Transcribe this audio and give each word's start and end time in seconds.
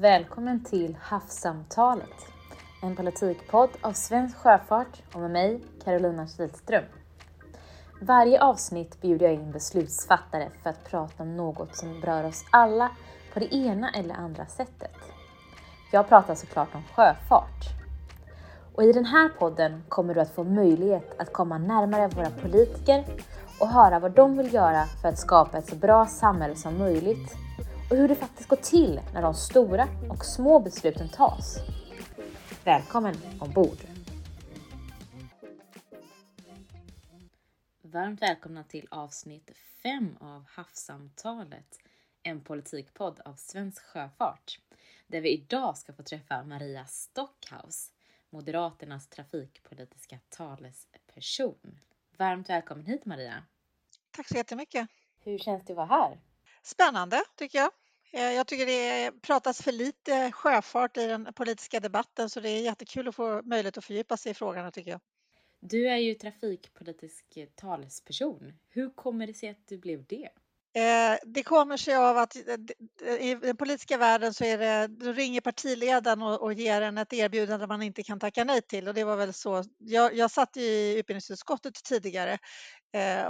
Välkommen 0.00 0.64
till 0.64 0.96
Havssamtalet, 1.00 2.26
en 2.82 2.96
politikpodd 2.96 3.70
av 3.80 3.92
Svensk 3.92 4.36
Sjöfart 4.36 5.02
och 5.14 5.20
med 5.20 5.30
mig, 5.30 5.60
Carolina 5.84 6.26
Kihlström. 6.26 6.84
Varje 8.00 8.42
avsnitt 8.42 9.00
bjuder 9.00 9.26
jag 9.26 9.34
in 9.34 9.52
beslutsfattare 9.52 10.48
för 10.62 10.70
att 10.70 10.84
prata 10.90 11.22
om 11.22 11.36
något 11.36 11.76
som 11.76 12.00
berör 12.00 12.24
oss 12.24 12.44
alla 12.52 12.90
på 13.32 13.40
det 13.40 13.54
ena 13.54 13.90
eller 13.90 14.14
andra 14.14 14.46
sättet. 14.46 14.96
Jag 15.92 16.08
pratar 16.08 16.34
såklart 16.34 16.74
om 16.74 16.82
sjöfart. 16.94 17.64
Och 18.74 18.84
i 18.84 18.92
den 18.92 19.04
här 19.04 19.28
podden 19.28 19.82
kommer 19.88 20.14
du 20.14 20.20
att 20.20 20.34
få 20.34 20.44
möjlighet 20.44 21.20
att 21.20 21.32
komma 21.32 21.58
närmare 21.58 22.08
våra 22.08 22.30
politiker 22.30 23.04
och 23.60 23.68
höra 23.68 23.98
vad 23.98 24.12
de 24.12 24.36
vill 24.36 24.54
göra 24.54 24.84
för 25.02 25.08
att 25.08 25.18
skapa 25.18 25.58
ett 25.58 25.68
så 25.68 25.76
bra 25.76 26.06
samhälle 26.06 26.56
som 26.56 26.78
möjligt 26.78 27.36
och 27.90 27.96
hur 27.96 28.08
det 28.08 28.14
faktiskt 28.14 28.48
går 28.48 28.56
till 28.56 29.00
när 29.14 29.22
de 29.22 29.34
stora 29.34 29.88
och 30.10 30.24
små 30.24 30.60
besluten 30.60 31.08
tas. 31.08 31.58
Välkommen 32.64 33.14
ombord! 33.40 33.78
Varmt 37.82 38.22
välkomna 38.22 38.64
till 38.64 38.88
avsnitt 38.90 39.50
5 39.82 40.16
av 40.20 40.44
Havssamtalet, 40.48 41.78
en 42.22 42.40
politikpodd 42.40 43.20
av 43.24 43.34
Svensk 43.34 43.82
Sjöfart, 43.82 44.60
där 45.06 45.20
vi 45.20 45.30
idag 45.30 45.78
ska 45.78 45.92
få 45.92 46.02
träffa 46.02 46.44
Maria 46.44 46.86
Stockhaus, 46.86 47.92
Moderaternas 48.30 49.08
trafikpolitiska 49.08 50.18
talesperson. 50.28 51.78
Varmt 52.16 52.50
välkommen 52.50 52.86
hit 52.86 53.04
Maria! 53.04 53.44
Tack 54.10 54.28
så 54.28 54.36
jättemycket! 54.36 54.88
Hur 55.20 55.38
känns 55.38 55.64
det 55.64 55.72
att 55.72 55.76
vara 55.76 55.86
här? 55.86 56.20
Spännande 56.68 57.22
tycker 57.36 57.58
jag. 57.58 57.70
Eh, 58.12 58.32
jag 58.32 58.46
tycker 58.46 58.66
det 58.66 59.12
pratas 59.22 59.62
för 59.62 59.72
lite 59.72 60.32
sjöfart 60.32 60.96
i 60.96 61.06
den 61.06 61.32
politiska 61.34 61.80
debatten 61.80 62.30
så 62.30 62.40
det 62.40 62.48
är 62.48 62.60
jättekul 62.60 63.08
att 63.08 63.14
få 63.14 63.42
möjlighet 63.42 63.78
att 63.78 63.84
fördjupa 63.84 64.16
sig 64.16 64.32
i 64.32 64.34
frågan 64.34 64.72
tycker 64.72 64.90
jag. 64.90 65.00
Du 65.60 65.88
är 65.88 65.96
ju 65.96 66.14
trafikpolitisk 66.14 67.24
talesperson. 67.54 68.52
Hur 68.68 68.90
kommer 68.90 69.26
det 69.26 69.34
sig 69.34 69.48
att 69.48 69.68
du 69.68 69.78
blev 69.78 70.06
det? 70.06 70.28
Eh, 70.74 71.18
det 71.22 71.42
kommer 71.42 71.76
sig 71.76 71.96
av 71.96 72.16
att 72.16 72.36
eh, 72.36 73.14
i 73.14 73.38
den 73.42 73.56
politiska 73.56 73.98
världen 73.98 74.34
så 74.34 74.44
är 74.44 74.58
det, 74.58 74.86
då 74.86 75.12
ringer 75.12 75.40
partiledaren 75.40 76.22
och, 76.22 76.42
och 76.42 76.52
ger 76.52 76.82
en 76.82 76.98
ett 76.98 77.12
erbjudande 77.12 77.66
man 77.66 77.82
inte 77.82 78.02
kan 78.02 78.20
tacka 78.20 78.44
nej 78.44 78.62
till 78.62 78.88
och 78.88 78.94
det 78.94 79.04
var 79.04 79.16
väl 79.16 79.32
så. 79.32 79.64
Jag, 79.78 80.14
jag 80.14 80.30
satt 80.30 80.56
i 80.56 80.98
utbildningsutskottet 80.98 81.74
tidigare 81.84 82.38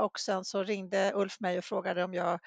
och 0.01 0.21
sen 0.21 0.45
så 0.45 0.63
ringde 0.63 1.13
Ulf 1.15 1.41
mig 1.41 1.59
och 1.59 1.65
frågade 1.65 2.05
om 2.05 2.15
jag 2.15 2.41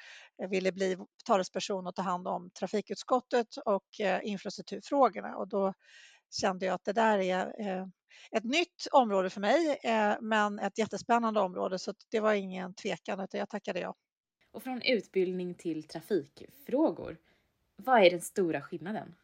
ville 0.50 0.72
bli 0.72 0.98
talesperson 1.26 1.88
och 1.88 1.96
ta 1.96 2.02
hand 2.02 2.28
om 2.28 2.50
trafikutskottet 2.50 3.48
och 3.66 3.86
infrastrukturfrågorna 4.24 5.36
och 5.36 5.48
då 5.48 5.74
kände 6.42 6.66
jag 6.66 6.74
att 6.74 6.86
det 6.86 6.94
där 6.94 7.20
är 7.20 7.54
ett 8.32 8.44
nytt 8.44 8.88
område 8.92 9.30
för 9.30 9.42
mig 9.42 9.80
men 10.22 10.60
ett 10.60 10.78
jättespännande 10.78 11.40
område 11.40 11.80
så 11.80 11.94
det 12.12 12.20
var 12.20 12.34
ingen 12.34 12.74
tvekan 12.74 13.20
utan 13.20 13.40
jag 13.40 13.50
tackade 13.50 13.80
ja. 13.80 13.96
Och 14.52 14.64
från 14.64 14.82
utbildning 14.82 15.56
till 15.56 15.84
trafikfrågor, 15.84 17.18
vad 17.76 18.04
är 18.04 18.10
den 18.10 18.22
stora 18.22 18.62
skillnaden? 18.62 19.16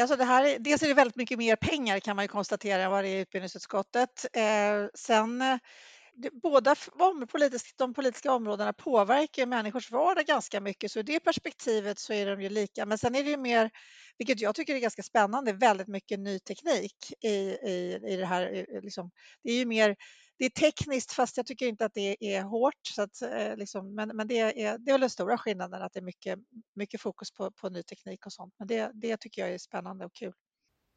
Alltså 0.00 0.16
det 0.16 0.24
här, 0.24 0.58
dels 0.58 0.82
är 0.82 0.88
det 0.88 0.94
väldigt 0.94 1.16
mycket 1.16 1.38
mer 1.38 1.56
pengar 1.56 2.00
kan 2.00 2.16
man 2.16 2.24
ju 2.24 2.28
konstatera 2.28 2.82
än 2.82 2.90
vad 2.90 3.04
det 3.04 3.08
är 3.08 3.16
i 3.16 3.20
utbildningsutskottet. 3.20 4.26
Eh, 4.32 4.86
sen 4.94 5.42
båda 6.42 6.74
politisk, 7.28 7.74
de 7.78 7.94
politiska 7.94 8.32
områdena 8.32 8.72
påverkar 8.72 9.46
människors 9.46 9.90
vardag 9.90 10.24
ganska 10.26 10.60
mycket 10.60 10.92
så 10.92 10.98
i 10.98 11.02
det 11.02 11.20
perspektivet 11.20 11.98
så 11.98 12.12
är 12.12 12.26
de 12.26 12.42
ju 12.42 12.48
lika. 12.48 12.86
Men 12.86 12.98
sen 12.98 13.14
är 13.14 13.24
det 13.24 13.30
ju 13.30 13.36
mer, 13.36 13.70
vilket 14.18 14.40
jag 14.40 14.54
tycker 14.54 14.74
är 14.74 14.78
ganska 14.78 15.02
spännande, 15.02 15.52
väldigt 15.52 15.88
mycket 15.88 16.20
ny 16.20 16.38
teknik 16.38 16.96
i, 17.24 17.28
i, 17.28 18.00
i 18.08 18.16
det 18.16 18.26
här. 18.26 18.66
Liksom, 18.82 19.10
det 19.42 19.52
är 19.52 19.56
ju 19.56 19.66
mer 19.66 19.96
det 20.38 20.44
är 20.44 20.50
tekniskt 20.50 21.12
fast 21.12 21.36
jag 21.36 21.46
tycker 21.46 21.66
inte 21.66 21.84
att 21.84 21.94
det 21.94 22.34
är 22.34 22.42
hårt. 22.42 22.86
Så 22.94 23.02
att, 23.02 23.22
eh, 23.22 23.56
liksom, 23.56 23.94
men 23.94 24.08
men 24.16 24.28
det, 24.28 24.38
är, 24.38 24.78
det 24.78 24.90
är 24.90 24.94
väl 24.94 25.00
den 25.00 25.10
stora 25.10 25.38
skillnaden 25.38 25.82
att 25.82 25.92
det 25.92 26.00
är 26.00 26.04
mycket, 26.04 26.38
mycket 26.74 27.00
fokus 27.00 27.32
på, 27.32 27.50
på 27.50 27.68
ny 27.68 27.82
teknik 27.82 28.26
och 28.26 28.32
sånt. 28.32 28.54
Men 28.58 28.68
det, 28.68 28.90
det 28.94 29.16
tycker 29.16 29.42
jag 29.42 29.54
är 29.54 29.58
spännande 29.58 30.04
och 30.04 30.14
kul. 30.14 30.32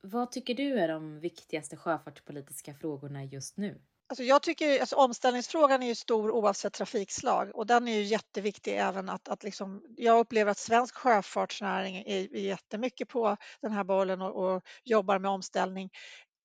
Vad 0.01 0.31
tycker 0.31 0.55
du 0.55 0.79
är 0.79 0.87
de 0.87 1.19
viktigaste 1.19 1.77
sjöfartspolitiska 1.77 2.73
frågorna 2.73 3.23
just 3.23 3.57
nu? 3.57 3.81
Alltså 4.13 4.23
jag 4.23 4.41
tycker 4.41 4.79
alltså 4.79 4.95
omställningsfrågan 4.95 5.83
är 5.83 5.87
ju 5.87 5.95
stor 5.95 6.31
oavsett 6.31 6.73
trafikslag 6.73 7.55
och 7.55 7.67
den 7.67 7.87
är 7.87 7.95
ju 7.95 8.03
jätteviktig 8.03 8.77
även 8.77 9.09
att, 9.09 9.29
att 9.29 9.43
liksom, 9.43 9.83
jag 9.97 10.19
upplever 10.19 10.51
att 10.51 10.57
svensk 10.57 10.95
sjöfartsnäring 10.95 11.97
är, 11.97 12.35
är 12.35 12.41
jättemycket 12.41 13.07
på 13.07 13.37
den 13.61 13.71
här 13.71 13.83
bollen 13.83 14.21
och, 14.21 14.55
och 14.55 14.63
jobbar 14.83 15.19
med 15.19 15.31
omställning 15.31 15.89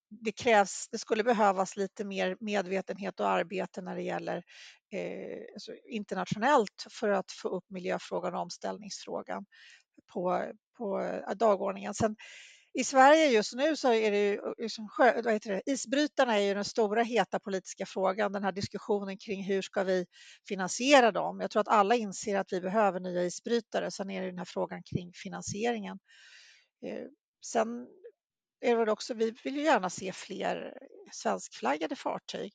det 0.09 0.31
krävs, 0.31 0.87
det 0.91 0.97
skulle 0.97 1.23
behövas 1.23 1.77
lite 1.77 2.05
mer 2.05 2.37
medvetenhet 2.39 3.19
och 3.19 3.29
arbete 3.29 3.81
när 3.81 3.95
det 3.95 4.01
gäller 4.01 4.43
eh, 4.91 5.53
alltså 5.53 5.71
internationellt 5.89 6.85
för 6.89 7.09
att 7.09 7.31
få 7.31 7.49
upp 7.49 7.65
miljöfrågan 7.69 8.35
och 8.35 8.41
omställningsfrågan 8.41 9.45
på, 10.13 10.45
på 10.77 11.01
eh, 11.01 11.35
dagordningen. 11.35 11.93
Sen, 11.93 12.15
i 12.73 12.83
Sverige 12.83 13.25
just 13.25 13.53
nu 13.53 13.75
så 13.75 13.93
är 13.93 14.11
det 14.11 14.29
ju 14.29 14.33
eh, 14.33 14.53
liksom, 14.57 14.89
vad 14.97 15.33
heter 15.33 15.51
det, 15.51 15.61
isbrytarna 15.65 16.39
är 16.39 16.41
ju 16.41 16.53
den 16.53 16.65
stora 16.65 17.03
heta 17.03 17.39
politiska 17.39 17.85
frågan, 17.85 18.31
den 18.31 18.43
här 18.43 18.51
diskussionen 18.51 19.17
kring 19.17 19.43
hur 19.43 19.61
ska 19.61 19.83
vi 19.83 20.05
finansiera 20.47 21.11
dem? 21.11 21.39
Jag 21.39 21.51
tror 21.51 21.61
att 21.61 21.67
alla 21.67 21.95
inser 21.95 22.37
att 22.37 22.53
vi 22.53 22.61
behöver 22.61 22.99
nya 22.99 23.23
isbrytare. 23.23 23.91
Sen 23.91 24.09
är 24.09 24.21
det 24.21 24.27
den 24.27 24.37
här 24.37 24.45
frågan 24.45 24.83
kring 24.83 25.11
finansieringen. 25.13 25.99
Eh, 26.85 27.05
sen 27.45 27.87
är 28.61 28.69
det 28.69 28.75
väl 28.75 28.89
också, 28.89 29.13
vi 29.13 29.35
vill 29.43 29.55
ju 29.55 29.63
gärna 29.63 29.89
se 29.89 30.11
fler 30.11 30.77
svenskflaggade 31.11 31.95
fartyg 31.95 32.53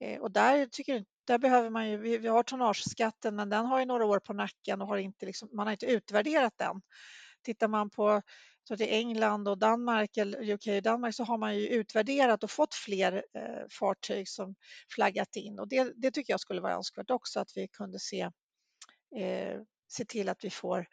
eh, 0.00 0.20
och 0.20 0.32
där 0.32 0.66
tycker 0.66 0.92
jag, 0.92 1.04
där 1.26 1.38
behöver 1.38 1.70
man 1.70 1.90
ju, 1.90 1.96
vi, 1.96 2.18
vi 2.18 2.28
har 2.28 2.42
tonnageskatten 2.42 3.36
men 3.36 3.48
den 3.48 3.66
har 3.66 3.80
ju 3.80 3.86
några 3.86 4.04
år 4.06 4.18
på 4.18 4.32
nacken 4.32 4.80
och 4.80 4.88
har 4.88 4.96
inte 4.96 5.26
liksom, 5.26 5.48
man 5.52 5.66
har 5.66 5.72
inte 5.72 5.86
utvärderat 5.86 6.58
den. 6.58 6.82
Tittar 7.42 7.68
man 7.68 7.90
på 7.90 8.22
så 8.64 8.76
till 8.76 8.88
England 8.88 9.48
och 9.48 9.58
Danmark, 9.58 10.16
eller 10.16 10.50
UK 10.50 10.66
och 10.66 10.82
Danmark, 10.82 11.14
så 11.14 11.24
har 11.24 11.38
man 11.38 11.56
ju 11.56 11.68
utvärderat 11.68 12.44
och 12.44 12.50
fått 12.50 12.74
fler 12.74 13.24
eh, 13.34 13.68
fartyg 13.70 14.28
som 14.28 14.54
flaggat 14.94 15.36
in 15.36 15.58
och 15.58 15.68
det, 15.68 15.92
det, 15.96 16.10
tycker 16.10 16.32
jag 16.32 16.40
skulle 16.40 16.60
vara 16.60 16.74
önskvärt 16.74 17.10
också 17.10 17.40
att 17.40 17.56
vi 17.56 17.68
kunde 17.68 17.98
se, 17.98 18.20
eh, 19.16 19.60
se 19.88 20.04
till 20.04 20.28
att 20.28 20.44
vi 20.44 20.50
får 20.50 20.86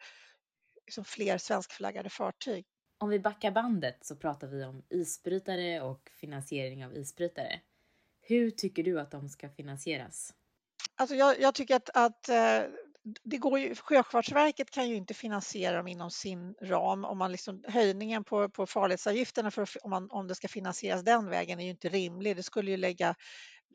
liksom, 0.86 1.04
fler 1.04 1.38
svenskflaggade 1.38 2.10
fartyg. 2.10 2.66
Om 2.98 3.08
vi 3.08 3.20
backar 3.20 3.50
bandet 3.50 4.06
så 4.06 4.16
pratar 4.16 4.46
vi 4.46 4.64
om 4.64 4.82
isbrytare 4.90 5.80
och 5.80 6.10
finansiering 6.20 6.84
av 6.84 6.96
isbrytare. 6.96 7.60
Hur 8.20 8.50
tycker 8.50 8.82
du 8.82 9.00
att 9.00 9.10
de 9.10 9.28
ska 9.28 9.48
finansieras? 9.48 10.34
Alltså 10.94 11.16
jag, 11.16 11.40
jag 11.40 11.54
tycker 11.54 11.76
att, 11.76 11.90
att 11.94 12.28
eh, 12.28 12.62
det 13.22 13.38
går 13.38 13.58
ju, 13.58 13.74
Sjöfartsverket 13.74 14.70
kan 14.70 14.88
ju 14.88 14.94
inte 14.94 15.14
finansiera 15.14 15.76
dem 15.76 15.88
inom 15.88 16.10
sin 16.10 16.54
ram. 16.62 17.04
Om 17.04 17.18
man 17.18 17.32
liksom, 17.32 17.64
höjningen 17.68 18.24
på, 18.24 18.48
på 18.48 18.66
farledsavgifterna, 18.66 19.50
för, 19.50 19.68
om, 19.82 19.90
man, 19.90 20.10
om 20.10 20.28
det 20.28 20.34
ska 20.34 20.48
finansieras 20.48 21.02
den 21.02 21.30
vägen, 21.30 21.60
är 21.60 21.64
ju 21.64 21.70
inte 21.70 21.88
rimlig. 21.88 22.36
Det 22.36 22.42
skulle 22.42 22.70
ju 22.70 22.76
lägga 22.76 23.14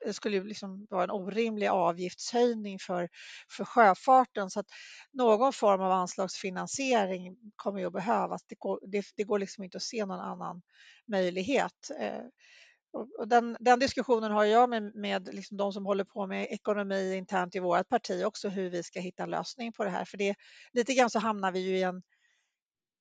det 0.05 0.13
skulle 0.13 0.43
liksom 0.43 0.87
vara 0.89 1.03
en 1.03 1.11
orimlig 1.11 1.67
avgiftshöjning 1.67 2.79
för, 2.79 3.09
för 3.49 3.65
sjöfarten 3.65 4.49
så 4.49 4.59
att 4.59 4.67
någon 5.11 5.53
form 5.53 5.81
av 5.81 5.91
anslagsfinansiering 5.91 7.35
kommer 7.55 7.79
ju 7.79 7.85
att 7.85 7.93
behövas. 7.93 8.43
Det 8.47 8.55
går, 8.55 8.79
det, 8.87 9.05
det 9.15 9.23
går 9.23 9.39
liksom 9.39 9.63
inte 9.63 9.77
att 9.77 9.83
se 9.83 10.05
någon 10.05 10.19
annan 10.19 10.61
möjlighet. 11.07 11.89
Eh, 11.99 12.23
och 12.95 13.27
den, 13.27 13.57
den, 13.59 13.79
diskussionen 13.79 14.31
har 14.31 14.45
jag 14.45 14.69
med, 14.69 14.95
med 14.95 15.33
liksom 15.33 15.57
de 15.57 15.73
som 15.73 15.85
håller 15.85 16.03
på 16.03 16.27
med 16.27 16.47
ekonomi 16.49 17.15
internt 17.15 17.55
i 17.55 17.59
vårt 17.59 17.89
parti 17.89 18.23
också, 18.25 18.49
hur 18.49 18.69
vi 18.69 18.83
ska 18.83 18.99
hitta 18.99 19.23
en 19.23 19.29
lösning 19.29 19.73
på 19.73 19.83
det 19.83 19.89
här. 19.89 20.05
För 20.05 20.17
det, 20.17 20.35
lite 20.71 20.93
grann 20.93 21.09
så 21.09 21.19
hamnar 21.19 21.51
vi 21.51 21.59
ju 21.59 21.77
i 21.77 21.83
en, 21.83 22.03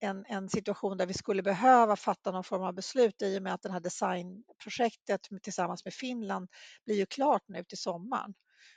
en, 0.01 0.25
en, 0.29 0.49
situation 0.49 0.97
där 0.97 1.07
vi 1.07 1.15
skulle 1.15 1.43
behöva 1.43 1.97
fatta 1.97 2.31
någon 2.31 2.45
form 2.45 2.63
av 2.63 2.75
beslut 2.75 3.23
i 3.23 3.39
och 3.39 3.43
med 3.43 3.55
att 3.55 3.63
det 3.63 3.73
här 3.73 3.81
designprojektet 3.81 5.21
tillsammans 5.43 5.85
med 5.85 5.95
Finland 5.95 6.49
blir 6.87 6.97
ju 6.97 7.07
klart 7.07 7.43
nu 7.49 7.65
till 7.65 7.79
sommaren. 7.79 8.35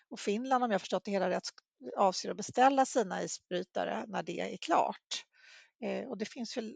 Och 0.10 0.20
Finland, 0.20 0.64
om 0.64 0.72
jag 0.72 0.82
förstått 0.82 1.06
det 1.06 1.12
hela 1.12 1.30
rätt, 1.30 1.50
avser 1.98 2.32
att 2.32 2.38
beställa 2.38 2.86
sina 2.86 3.24
isbrytare 3.24 4.06
när 4.08 4.24
det 4.24 4.40
är 4.54 4.58
klart. 4.58 5.24
Eh, 5.84 6.10
och 6.10 6.18
det 6.18 6.26
finns 6.26 6.58
väl, 6.58 6.76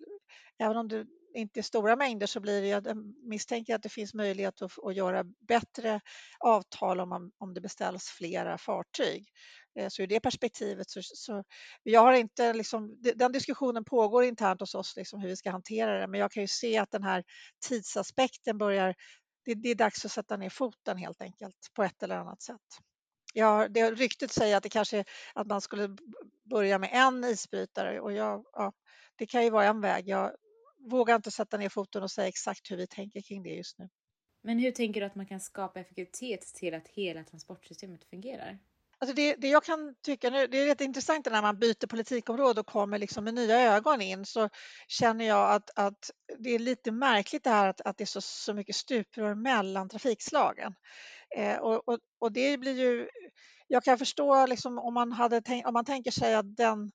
även 0.57 0.77
om 0.77 0.87
det 0.87 1.05
inte 1.33 1.59
i 1.59 1.63
stora 1.63 1.95
mängder 1.95 2.27
så 2.27 2.39
blir 2.39 2.61
det, 2.61 2.71
eh, 2.71 2.81
jag 2.85 2.97
misstänker 3.29 3.75
att 3.75 3.83
det 3.83 3.89
finns 3.89 4.13
möjlighet 4.13 4.61
att, 4.61 4.71
att 4.83 4.95
göra 4.95 5.23
bättre 5.47 6.01
avtal 6.39 6.99
om, 6.99 7.09
man, 7.09 7.31
om 7.37 7.53
det 7.53 7.61
beställs 7.61 8.09
flera 8.09 8.57
fartyg. 8.57 9.27
Eh, 9.79 9.87
så 9.89 10.01
ur 10.01 10.07
det 10.07 10.19
perspektivet 10.19 10.89
så, 10.89 10.99
så 11.03 11.43
jag 11.83 12.01
har 12.01 12.13
inte 12.13 12.53
liksom, 12.53 12.97
den 13.15 13.31
diskussionen 13.31 13.83
pågår 13.83 14.23
internt 14.23 14.59
hos 14.59 14.75
oss 14.75 14.95
liksom 14.95 15.19
hur 15.21 15.29
vi 15.29 15.35
ska 15.35 15.51
hantera 15.51 15.99
det, 15.99 16.07
men 16.07 16.19
jag 16.19 16.31
kan 16.31 16.43
ju 16.43 16.47
se 16.47 16.77
att 16.77 16.91
den 16.91 17.03
här 17.03 17.23
tidsaspekten 17.67 18.57
börjar, 18.57 18.95
det, 19.45 19.53
det 19.53 19.69
är 19.69 19.75
dags 19.75 20.05
att 20.05 20.11
sätta 20.11 20.37
ner 20.37 20.49
foten 20.49 20.97
helt 20.97 21.21
enkelt 21.21 21.55
på 21.73 21.83
ett 21.83 22.03
eller 22.03 22.17
annat 22.17 22.41
sätt. 22.41 22.61
Ja, 23.33 23.67
det 23.69 23.91
ryktet 23.91 24.31
säger 24.31 24.57
att 24.57 24.63
det 24.63 24.69
kanske 24.69 25.05
att 25.33 25.47
man 25.47 25.61
skulle 25.61 25.97
börja 26.49 26.79
med 26.79 26.89
en 26.93 27.23
isbrytare 27.23 27.99
och 27.99 28.13
jag, 28.13 28.45
ja, 28.53 28.73
det 29.15 29.25
kan 29.25 29.43
ju 29.43 29.49
vara 29.49 29.65
en 29.65 29.81
väg. 29.81 30.07
Jag 30.07 30.31
vågar 30.89 31.15
inte 31.15 31.31
sätta 31.31 31.57
ner 31.57 31.69
foten 31.69 32.03
och 32.03 32.11
säga 32.11 32.27
exakt 32.27 32.71
hur 32.71 32.77
vi 32.77 32.87
tänker 32.87 33.21
kring 33.21 33.43
det 33.43 33.49
just 33.49 33.79
nu. 33.79 33.89
Men 34.43 34.59
hur 34.59 34.71
tänker 34.71 35.01
du 35.01 35.05
att 35.05 35.15
man 35.15 35.25
kan 35.25 35.39
skapa 35.39 35.79
effektivitet 35.79 36.41
till 36.41 36.73
att 36.73 36.87
hela 36.87 37.23
transportsystemet 37.23 38.03
fungerar? 38.03 38.59
Alltså 39.01 39.15
det, 39.15 39.35
det 39.35 39.47
jag 39.47 39.63
kan 39.63 39.95
tycka, 40.01 40.29
nu, 40.29 40.47
det 40.47 40.57
är 40.57 40.65
rätt 40.65 40.81
intressant 40.81 41.27
när 41.31 41.41
man 41.41 41.59
byter 41.59 41.87
politikområde 41.87 42.59
och 42.59 42.65
kommer 42.65 42.97
liksom 42.97 43.23
med 43.23 43.33
nya 43.33 43.75
ögon 43.75 44.01
in 44.01 44.25
så 44.25 44.49
känner 44.87 45.25
jag 45.25 45.51
att, 45.51 45.69
att 45.75 46.11
det 46.39 46.49
är 46.49 46.59
lite 46.59 46.91
märkligt 46.91 47.43
det 47.43 47.49
här 47.49 47.67
att, 47.67 47.81
att 47.81 47.97
det 47.97 48.03
är 48.03 48.05
så, 48.05 48.21
så 48.21 48.53
mycket 48.53 48.75
stuprör 48.75 49.35
mellan 49.35 49.89
trafikslagen. 49.89 50.73
Eh, 51.37 51.57
och, 51.57 51.87
och, 51.87 51.99
och, 52.19 52.31
det 52.31 52.57
blir 52.57 52.79
ju, 52.79 53.09
jag 53.67 53.83
kan 53.83 53.97
förstå 53.97 54.45
liksom 54.45 54.79
om 54.79 54.93
man, 54.93 55.11
hade 55.11 55.41
tänk, 55.41 55.67
om 55.67 55.73
man 55.73 55.85
tänker 55.85 56.11
sig 56.11 56.35
att 56.35 56.55
den 56.55 56.91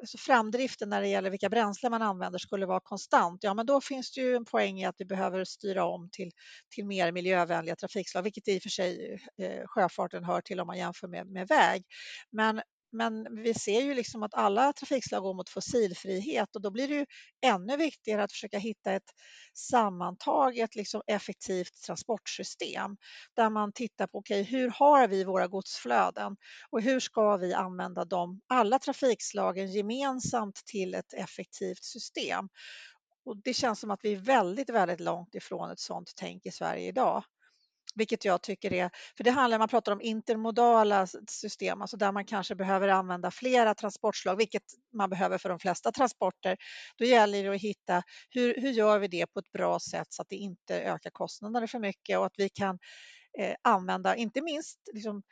Alltså 0.00 0.18
framdriften 0.18 0.88
när 0.88 1.00
det 1.00 1.08
gäller 1.08 1.30
vilka 1.30 1.48
bränslen 1.48 1.90
man 1.90 2.02
använder 2.02 2.38
skulle 2.38 2.66
vara 2.66 2.80
konstant, 2.80 3.44
ja 3.44 3.54
men 3.54 3.66
då 3.66 3.80
finns 3.80 4.12
det 4.12 4.20
ju 4.20 4.36
en 4.36 4.44
poäng 4.44 4.80
i 4.80 4.84
att 4.86 4.94
vi 4.98 5.04
behöver 5.04 5.44
styra 5.44 5.84
om 5.84 6.08
till, 6.12 6.30
till 6.74 6.86
mer 6.86 7.12
miljövänliga 7.12 7.76
trafikslag, 7.76 8.22
vilket 8.22 8.48
i 8.48 8.58
och 8.58 8.62
för 8.62 8.70
sig 8.70 9.18
eh, 9.42 9.66
sjöfarten 9.66 10.24
hör 10.24 10.40
till 10.40 10.60
om 10.60 10.66
man 10.66 10.78
jämför 10.78 11.08
med, 11.08 11.26
med 11.26 11.48
väg. 11.48 11.84
Men 12.30 12.62
men 12.96 13.42
vi 13.42 13.54
ser 13.54 13.80
ju 13.80 13.94
liksom 13.94 14.22
att 14.22 14.34
alla 14.34 14.72
trafikslag 14.72 15.22
går 15.22 15.34
mot 15.34 15.48
fossilfrihet 15.48 16.56
och 16.56 16.62
då 16.62 16.70
blir 16.70 16.88
det 16.88 16.94
ju 16.94 17.06
ännu 17.46 17.76
viktigare 17.76 18.22
att 18.22 18.32
försöka 18.32 18.58
hitta 18.58 18.92
ett 18.92 19.10
sammantaget 19.54 20.74
liksom 20.74 21.02
effektivt 21.06 21.82
transportsystem 21.86 22.96
där 23.36 23.50
man 23.50 23.72
tittar 23.72 24.06
på 24.06 24.18
okay, 24.18 24.42
hur 24.42 24.70
har 24.70 25.08
vi 25.08 25.24
våra 25.24 25.46
godsflöden 25.46 26.36
och 26.70 26.82
hur 26.82 27.00
ska 27.00 27.36
vi 27.36 27.54
använda 27.54 28.04
dem, 28.04 28.40
alla 28.46 28.78
trafikslagen 28.78 29.72
gemensamt 29.72 30.62
till 30.66 30.94
ett 30.94 31.12
effektivt 31.14 31.84
system. 31.84 32.48
Och 33.24 33.36
det 33.44 33.54
känns 33.54 33.80
som 33.80 33.90
att 33.90 34.00
vi 34.02 34.12
är 34.12 34.16
väldigt, 34.16 34.70
väldigt 34.70 35.00
långt 35.00 35.34
ifrån 35.34 35.70
ett 35.70 35.80
sådant 35.80 36.12
tänk 36.16 36.46
i 36.46 36.50
Sverige 36.50 36.88
idag 36.88 37.24
vilket 37.96 38.24
jag 38.24 38.42
tycker 38.42 38.72
är, 38.72 38.90
för 39.16 39.24
det 39.24 39.30
handlar, 39.30 39.58
man 39.58 39.68
pratar 39.68 39.92
om 39.92 40.00
intermodala 40.00 41.06
system, 41.28 41.82
alltså 41.82 41.96
där 41.96 42.12
man 42.12 42.24
kanske 42.24 42.54
behöver 42.54 42.88
använda 42.88 43.30
flera 43.30 43.74
transportslag, 43.74 44.36
vilket 44.36 44.62
man 44.94 45.10
behöver 45.10 45.38
för 45.38 45.48
de 45.48 45.58
flesta 45.58 45.92
transporter. 45.92 46.56
Då 46.98 47.04
gäller 47.04 47.44
det 47.44 47.54
att 47.54 47.60
hitta 47.60 48.02
hur, 48.30 48.60
hur 48.60 48.70
gör 48.70 48.98
vi 48.98 49.08
det 49.08 49.26
på 49.26 49.38
ett 49.38 49.52
bra 49.52 49.80
sätt 49.80 50.06
så 50.10 50.22
att 50.22 50.28
det 50.28 50.36
inte 50.36 50.80
ökar 50.80 51.10
kostnaderna 51.10 51.66
för 51.66 51.78
mycket 51.78 52.18
och 52.18 52.26
att 52.26 52.34
vi 52.36 52.48
kan 52.48 52.78
eh, 53.38 53.54
använda, 53.62 54.16
inte 54.16 54.42
minst 54.42 54.78
liksom, 54.92 55.22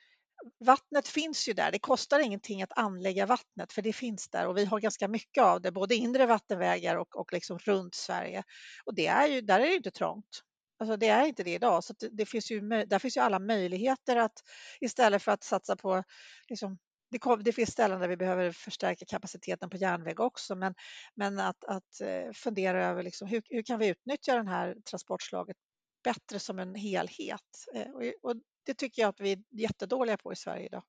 Vattnet 0.64 1.08
finns 1.08 1.49
ju 1.49 1.52
där. 1.52 1.72
Det 1.72 1.78
kostar 1.78 2.20
ingenting 2.20 2.62
att 2.62 2.78
anlägga 2.78 3.26
vattnet 3.26 3.72
för 3.72 3.82
det 3.82 3.93
finns 3.93 4.28
där 4.28 4.46
och 4.46 4.56
vi 4.56 4.64
har 4.64 4.81
ganska 4.81 5.08
mycket 5.08 5.43
av 5.43 5.61
det, 5.61 5.72
både 5.72 5.94
inre 5.94 6.26
vattenvägar 6.26 6.96
och, 6.96 7.16
och 7.16 7.32
liksom 7.32 7.58
runt 7.58 7.94
Sverige. 7.94 8.43
Och 8.84 8.94
det 8.94 9.06
är 9.06 9.28
ju, 9.28 9.40
där 9.40 9.61
är 9.61 9.66
det 9.66 9.76
inte 9.76 9.90
trångt. 9.90 10.43
Alltså 10.79 10.97
det 10.97 11.09
är 11.09 11.26
inte 11.26 11.43
det 11.43 11.55
idag, 11.55 11.85
så 11.85 11.94
det, 12.12 12.26
finns 12.26 12.50
ju, 12.50 12.61
där 12.61 12.99
finns 12.99 13.17
ju 13.17 13.21
alla 13.21 13.38
möjligheter 13.38 14.17
att 14.17 14.43
istället 14.81 15.23
för 15.23 15.32
att 15.32 15.44
satsa 15.44 15.76
på 15.76 16.03
liksom, 16.49 16.79
det, 17.11 17.19
kom, 17.19 17.43
det, 17.43 17.53
finns 17.53 17.71
ställen 17.71 18.00
där 18.00 18.09
vi 18.09 18.17
behöver 18.17 18.53
förstärka 18.53 19.05
kapaciteten 19.09 19.71
på 19.71 19.76
järnväg 19.76 20.21
också, 20.21 20.55
men, 20.55 20.75
men 21.15 21.38
att, 21.38 21.65
att 21.65 22.00
eh, 22.00 22.32
fundera 22.35 22.87
över 22.87 23.03
liksom, 23.03 23.29
hur, 23.29 23.43
hur 23.49 23.62
kan 23.62 23.79
vi 23.79 23.88
utnyttja 23.88 24.43
det 24.43 24.50
här 24.50 24.76
transportslaget 24.91 25.56
bättre 26.05 26.38
som 26.38 26.59
en 26.59 26.75
helhet? 26.75 27.67
Eh, 27.75 27.91
och, 27.91 28.31
och 28.31 28.37
det 28.67 28.75
tycker 28.75 29.03
jag 29.03 29.09
att 29.09 29.21
vi 29.21 29.32
är 29.32 29.43
jättedåliga 29.50 30.17
på 30.17 30.32
i 30.32 30.37
Sverige 30.37 30.67
idag. 30.67 30.82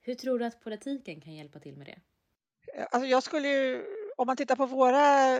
Hur 0.00 0.14
tror 0.14 0.38
du 0.38 0.44
att 0.44 0.60
politiken 0.60 1.20
kan 1.20 1.34
hjälpa 1.34 1.60
till 1.60 1.76
med 1.76 1.86
det? 1.86 2.00
Eh, 2.78 2.86
alltså 2.90 3.06
jag 3.06 3.22
skulle 3.22 3.48
ju 3.48 3.86
om 4.20 4.26
man 4.26 4.36
tittar 4.36 4.56
på 4.56 4.66
våra, 4.66 5.38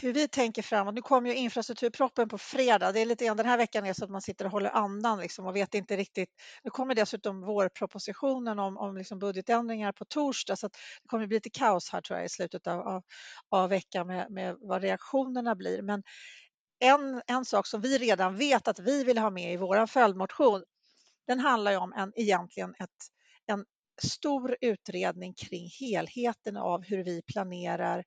hur 0.00 0.12
vi 0.12 0.28
tänker 0.28 0.62
framåt. 0.62 0.94
Nu 0.94 1.02
kommer 1.02 1.30
ju 1.30 1.36
infrastrukturproppen 1.36 2.28
på 2.28 2.38
fredag. 2.38 2.92
Det 2.92 3.00
är 3.00 3.06
lite 3.06 3.24
grann 3.24 3.36
den 3.36 3.46
här 3.46 3.56
veckan 3.56 3.86
är 3.86 3.92
så 3.92 4.04
att 4.04 4.10
man 4.10 4.22
sitter 4.22 4.44
och 4.44 4.50
håller 4.50 4.70
andan 4.70 5.18
liksom 5.20 5.46
och 5.46 5.56
vet 5.56 5.74
inte 5.74 5.96
riktigt. 5.96 6.28
Nu 6.64 6.70
kommer 6.70 6.94
dessutom 6.94 7.40
vårpropositionen 7.40 8.58
om, 8.58 8.76
om 8.76 8.96
liksom 8.96 9.18
budgetändringar 9.18 9.92
på 9.92 10.04
torsdag 10.04 10.56
så 10.56 10.66
att 10.66 10.72
det 10.72 11.08
kommer 11.08 11.26
bli 11.26 11.36
lite 11.36 11.50
kaos 11.50 11.90
här 11.92 12.00
tror 12.00 12.18
jag 12.18 12.26
i 12.26 12.28
slutet 12.28 12.66
av, 12.66 12.80
av, 12.80 13.02
av 13.48 13.68
veckan 13.68 14.06
med, 14.06 14.30
med 14.30 14.56
vad 14.60 14.82
reaktionerna 14.82 15.54
blir. 15.54 15.82
Men 15.82 16.02
en, 16.78 17.22
en 17.26 17.44
sak 17.44 17.66
som 17.66 17.80
vi 17.80 17.98
redan 17.98 18.36
vet 18.36 18.68
att 18.68 18.78
vi 18.78 19.04
vill 19.04 19.18
ha 19.18 19.30
med 19.30 19.52
i 19.52 19.56
vår 19.56 19.86
följdmotion, 19.86 20.64
den 21.26 21.40
handlar 21.40 21.70
ju 21.70 21.76
om 21.76 21.92
en, 21.92 22.12
egentligen 22.16 22.74
ett, 22.78 22.90
en 23.46 23.64
stor 24.02 24.56
utredning 24.60 25.34
kring 25.34 25.68
helheten 25.80 26.56
av 26.56 26.82
hur 26.84 27.04
vi 27.04 27.22
planerar, 27.22 28.04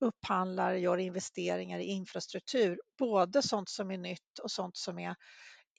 upphandlar, 0.00 0.74
gör 0.74 0.98
investeringar 0.98 1.78
i 1.78 1.84
infrastruktur. 1.84 2.80
Både 2.98 3.42
sånt 3.42 3.68
som 3.68 3.90
är 3.90 3.98
nytt 3.98 4.38
och 4.42 4.50
sånt 4.50 4.76
som 4.76 4.98
är, 4.98 5.14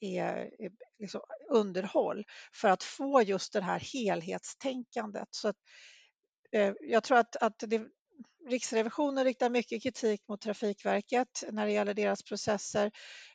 är 0.00 0.50
liksom 0.98 1.20
underhåll 1.50 2.24
för 2.54 2.68
att 2.68 2.82
få 2.82 3.22
just 3.22 3.52
det 3.52 3.60
här 3.60 3.80
helhetstänkandet. 3.80 5.28
Så 5.30 5.48
att, 5.48 5.56
eh, 6.52 6.72
jag 6.80 7.04
tror 7.04 7.18
att, 7.18 7.36
att 7.36 7.58
det, 7.58 7.88
Riksrevisionen 8.48 9.24
riktar 9.24 9.50
mycket 9.50 9.82
kritik 9.82 10.20
mot 10.28 10.40
Trafikverket 10.40 11.44
när 11.52 11.66
det 11.66 11.72
gäller 11.72 11.94
deras 11.94 12.22
processer. 12.22 12.90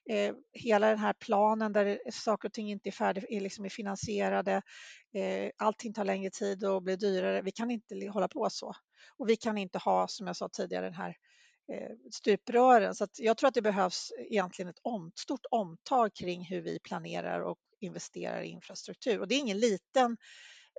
Eh, 0.10 0.36
hela 0.54 0.90
den 0.90 1.00
här 1.00 1.14
planen 1.14 1.74
där 1.74 2.00
saker 2.12 2.50
och 2.50 2.54
ting 2.54 2.72
inte 2.72 2.90
är, 2.90 2.92
färdig, 2.92 3.26
är, 3.30 3.42
liksom 3.42 3.66
är 3.66 3.70
finansierade. 3.70 4.62
Eh, 5.14 5.52
allting 5.58 5.94
tar 5.94 6.06
längre 6.06 6.32
tid 6.32 6.64
och 6.64 6.84
blir 6.84 6.98
dyrare. 6.98 7.42
Vi 7.42 7.52
kan 7.52 7.72
inte 7.72 8.10
hålla 8.14 8.28
på 8.28 8.50
så. 8.50 8.74
Och 9.18 9.30
vi 9.30 9.36
kan 9.36 9.58
inte 9.58 9.78
ha, 9.78 10.08
som 10.08 10.28
jag 10.28 10.36
sa 10.36 10.50
tidigare, 10.50 10.86
den 10.86 10.94
här 10.94 11.16
eh, 11.74 11.92
stuprören. 12.12 12.96
Så 12.96 13.08
jag 13.18 13.38
tror 13.38 13.48
att 13.48 13.54
det 13.54 13.62
behövs 13.62 14.12
egentligen 14.18 14.70
ett 14.70 14.80
om, 14.82 15.12
stort 15.16 15.46
omtag 15.52 16.16
kring 16.16 16.46
hur 16.46 16.62
vi 16.62 16.80
planerar 16.80 17.40
och 17.40 17.58
investerar 17.80 18.42
i 18.42 18.48
infrastruktur. 18.48 19.20
Och 19.20 19.28
det 19.28 19.36
är 19.36 19.40
ingen 19.40 19.60
liten 19.60 20.18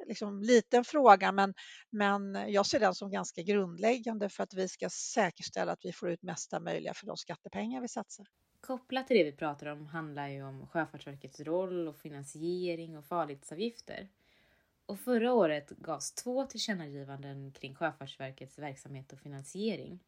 liksom, 0.07 0.43
liten 0.43 0.85
fråga 0.85 1.33
men, 1.33 1.55
men 1.91 2.35
jag 2.53 2.67
ser 2.67 2.81
den 2.81 2.95
som 2.95 3.11
ganska 3.11 3.43
grundläggande 3.43 4.29
för 4.29 4.43
att 4.43 4.55
vi 4.55 4.69
ska 4.69 4.89
säkerställa 4.91 5.73
att 5.73 5.85
vi 5.85 5.93
får 5.93 6.11
ut 6.11 6.23
mesta 6.23 6.61
möjliga 6.61 6.95
för 6.95 7.07
de 7.07 7.17
skattepengar 7.17 7.81
vi 7.81 7.89
satsar. 7.89 8.27
Kopplat 8.61 9.07
till 9.07 9.17
det 9.17 9.25
vi 9.25 9.33
pratar 9.33 9.67
om 9.67 9.87
handlar 9.87 10.29
ju 10.29 10.43
om 10.43 10.67
Sjöfartsverkets 10.67 11.41
roll 11.41 11.89
och 11.89 11.99
finansiering 11.99 12.99
och 12.99 13.05
farledsavgifter. 13.05 14.09
Och 14.87 15.01
förra 15.01 15.33
året 15.33 15.71
gavs 15.71 16.13
två 16.13 16.47
tillkännagivanden 16.47 17.53
kring 17.53 17.75
Sjöfartsverkets 17.75 18.59
verksamhet 18.59 19.13
och 19.13 19.21
finansiering. 19.21 20.01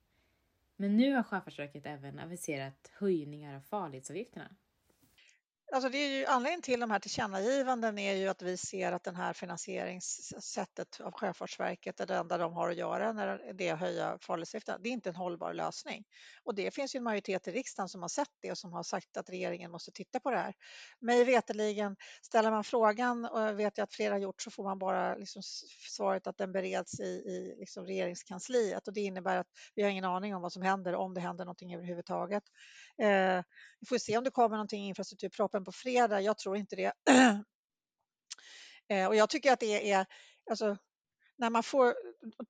Men 0.76 0.96
nu 0.96 1.14
har 1.14 1.22
Sjöfartsverket 1.22 1.87
även 1.87 2.18
aviserat 2.18 2.90
höjningar 2.92 3.56
av 3.56 3.61
farledsavgifterna. 3.61 4.56
Alltså 5.75 5.88
det 5.88 5.99
är 5.99 6.19
ju, 6.19 6.26
anledningen 6.26 6.62
till 6.62 6.81
de 6.81 6.91
här 6.91 6.99
tillkännagivanden 6.99 7.99
är 7.99 8.14
ju 8.14 8.29
att 8.29 8.43
vi 8.43 8.57
ser 8.57 8.93
att 8.93 9.05
det 9.05 9.17
här 9.17 9.33
finansieringssättet 9.33 11.00
av 11.00 11.12
Sjöfartsverket 11.12 12.00
är 12.00 12.07
det 12.07 12.17
enda 12.17 12.38
de 12.38 12.52
har 12.52 12.71
att 12.71 12.76
göra 12.76 13.12
när 13.12 13.52
det 13.55 13.69
är 13.69 13.75
att 13.75 13.81
höja 13.81 14.19
farledsavgifterna. 14.21 14.79
Det 14.79 14.88
är 14.88 14.93
inte 14.93 15.09
en 15.09 15.17
hållbar 15.17 15.52
lösning. 15.52 16.05
Och 16.45 16.55
det 16.55 16.75
finns 16.75 16.95
ju 16.95 16.97
en 16.99 17.05
majoritet 17.05 17.49
i 17.49 17.50
riksdagen 17.50 17.88
som 17.88 18.02
har 18.02 18.09
sett 18.09 18.29
det 18.41 18.50
och 18.50 18.59
som 18.59 18.73
har 18.73 18.83
sagt 18.83 19.17
att 19.17 19.31
regeringen 19.31 19.71
måste 19.71 19.93
titta 19.93 20.21
på 20.21 20.31
det 20.31 20.38
här. 20.38 20.55
Mig 21.00 21.25
veteligen, 21.25 21.97
ställer 22.23 22.50
man 22.50 22.64
frågan 22.64 23.25
och 23.25 23.41
jag 23.41 23.55
vet 23.55 23.79
jag 23.79 23.85
att 23.85 23.95
flera 23.95 24.14
har 24.14 24.19
gjort 24.19 24.43
så 24.43 24.50
får 24.50 24.64
man 24.64 24.79
bara 24.79 25.14
liksom 25.14 25.43
svaret 25.91 26.26
att 26.26 26.38
den 26.38 26.52
bereds 26.52 27.00
i, 27.00 27.05
i 27.05 27.57
liksom 27.59 27.87
regeringskansliet 27.87 28.88
och 28.88 28.95
det 28.95 29.00
innebär 29.00 29.37
att 29.37 29.49
vi 29.75 29.83
har 29.83 29.91
ingen 29.91 30.05
aning 30.05 30.35
om 30.35 30.43
vad 30.43 30.52
som 30.52 30.62
händer, 30.62 30.95
om 30.95 31.14
det 31.14 31.21
händer 31.21 31.45
någonting 31.45 31.75
överhuvudtaget. 31.75 32.43
Eh, 32.99 33.43
vi 33.81 33.87
får 33.88 33.99
se 33.99 34.19
om 34.19 34.25
det 34.25 34.31
kommer 34.31 34.57
någonting 34.57 34.85
i 34.85 34.88
infrastrukturpropositionen 34.88 35.62
på 35.64 35.73
fredag. 35.73 36.21
Jag 36.21 36.38
tror 36.38 36.57
inte 36.57 36.76
det. 36.76 36.92
Eh, 38.88 39.07
och 39.07 39.16
jag 39.16 39.31
tycker 39.31 39.52
att 39.52 39.61
det 39.61 39.90
är, 39.90 40.07
alltså, 40.50 40.76
när 41.37 41.50
man 41.50 41.62
får, 41.62 41.95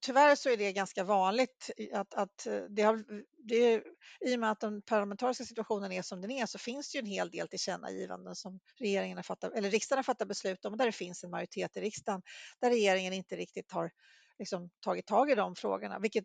tyvärr 0.00 0.34
så 0.36 0.50
är 0.50 0.56
det 0.56 0.72
ganska 0.72 1.04
vanligt 1.04 1.70
att, 1.92 2.14
att 2.14 2.46
eh, 2.46 2.62
det 2.70 2.82
har, 2.82 3.04
det, 3.48 3.82
i 4.20 4.36
och 4.36 4.40
med 4.40 4.50
att 4.50 4.60
den 4.60 4.82
parlamentariska 4.82 5.44
situationen 5.44 5.92
är 5.92 6.02
som 6.02 6.20
den 6.20 6.30
är 6.30 6.46
så 6.46 6.58
finns 6.58 6.92
det 6.92 6.98
ju 6.98 7.00
en 7.00 7.06
hel 7.06 7.30
del 7.30 7.48
tillkännagivanden 7.48 8.34
som 8.34 8.60
regeringen 8.78 9.18
har 9.18 9.22
fattat, 9.22 9.52
eller 9.52 9.70
riksdagen 9.70 9.98
har 9.98 10.02
fattat 10.02 10.28
beslut 10.28 10.64
om 10.64 10.76
där 10.76 10.86
det 10.86 10.92
finns 10.92 11.24
en 11.24 11.30
majoritet 11.30 11.76
i 11.76 11.80
riksdagen 11.80 12.22
där 12.60 12.70
regeringen 12.70 13.12
inte 13.12 13.36
riktigt 13.36 13.72
har 13.72 13.90
liksom 14.38 14.70
tagit 14.80 15.06
tag 15.06 15.30
i 15.30 15.34
de 15.34 15.54
frågorna, 15.54 15.98
vilket 15.98 16.24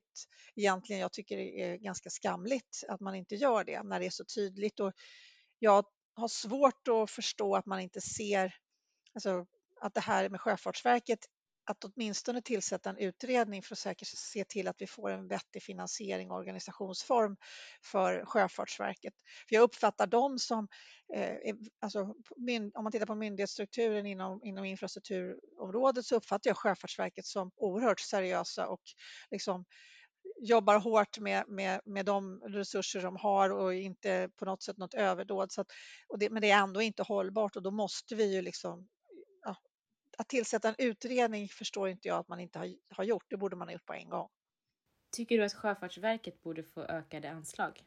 egentligen 0.55 1.01
jag 1.01 1.11
tycker 1.11 1.37
är 1.37 1.75
ganska 1.75 2.09
skamligt 2.09 2.83
att 2.87 2.99
man 2.99 3.15
inte 3.15 3.35
gör 3.35 3.63
det 3.63 3.83
när 3.83 3.99
det 3.99 4.05
är 4.05 4.09
så 4.09 4.25
tydligt. 4.35 4.79
Och 4.79 4.93
jag 5.59 5.85
har 6.17 6.27
svårt 6.27 6.87
att 6.87 7.11
förstå 7.11 7.55
att 7.55 7.65
man 7.65 7.79
inte 7.79 8.01
ser 8.01 8.55
alltså, 9.13 9.45
att 9.81 9.93
det 9.93 10.01
här 10.01 10.29
med 10.29 10.41
Sjöfartsverket 10.41 11.19
att 11.69 11.83
åtminstone 11.83 12.41
tillsätta 12.41 12.89
en 12.89 12.97
utredning 12.97 13.63
för 13.63 13.75
att 13.75 13.79
säkert 13.79 14.07
se 14.07 14.43
till 14.43 14.67
att 14.67 14.75
vi 14.81 14.87
får 14.87 15.09
en 15.11 15.27
vettig 15.27 15.63
finansiering 15.63 16.31
och 16.31 16.37
organisationsform 16.37 17.37
för 17.83 18.25
Sjöfartsverket. 18.25 19.13
För 19.49 19.55
jag 19.55 19.63
uppfattar 19.63 20.07
dem 20.07 20.39
som, 20.39 20.67
eh, 21.15 21.55
alltså, 21.81 21.99
om 22.73 22.83
man 22.83 22.91
tittar 22.91 23.05
på 23.05 23.15
myndighetsstrukturen 23.15 24.05
inom, 24.05 24.43
inom 24.43 24.65
infrastrukturområdet 24.65 26.05
så 26.05 26.15
uppfattar 26.15 26.49
jag 26.49 26.57
Sjöfartsverket 26.57 27.25
som 27.25 27.51
oerhört 27.55 27.99
seriösa 27.99 28.67
och 28.67 28.81
liksom 29.31 29.65
jobbar 30.39 30.79
hårt 30.79 31.19
med, 31.19 31.43
med, 31.47 31.81
med 31.85 32.05
de 32.05 32.41
resurser 32.41 33.01
de 33.01 33.15
har 33.15 33.49
och 33.49 33.73
inte 33.73 34.29
på 34.35 34.45
något 34.45 34.63
sätt 34.63 34.77
något 34.77 34.93
överdåd. 34.93 35.51
Så 35.51 35.61
att, 35.61 35.67
och 36.07 36.19
det, 36.19 36.29
men 36.29 36.41
det 36.41 36.51
är 36.51 36.63
ändå 36.63 36.81
inte 36.81 37.03
hållbart 37.03 37.55
och 37.55 37.63
då 37.63 37.71
måste 37.71 38.15
vi 38.15 38.35
ju 38.35 38.41
liksom 38.41 38.87
ja, 39.43 39.55
att 40.17 40.27
tillsätta 40.27 40.69
en 40.69 40.75
utredning 40.77 41.49
förstår 41.49 41.89
inte 41.89 42.07
jag 42.07 42.17
att 42.17 42.27
man 42.27 42.39
inte 42.39 42.59
har, 42.59 42.75
har 42.89 43.03
gjort. 43.03 43.25
Det 43.29 43.37
borde 43.37 43.55
man 43.55 43.67
ha 43.67 43.73
gjort 43.73 43.85
på 43.85 43.93
en 43.93 44.09
gång. 44.09 44.29
Tycker 45.11 45.37
du 45.37 45.43
att 45.43 45.53
Sjöfartsverket 45.53 46.43
borde 46.43 46.63
få 46.63 46.81
ökade 46.81 47.31
anslag? 47.31 47.83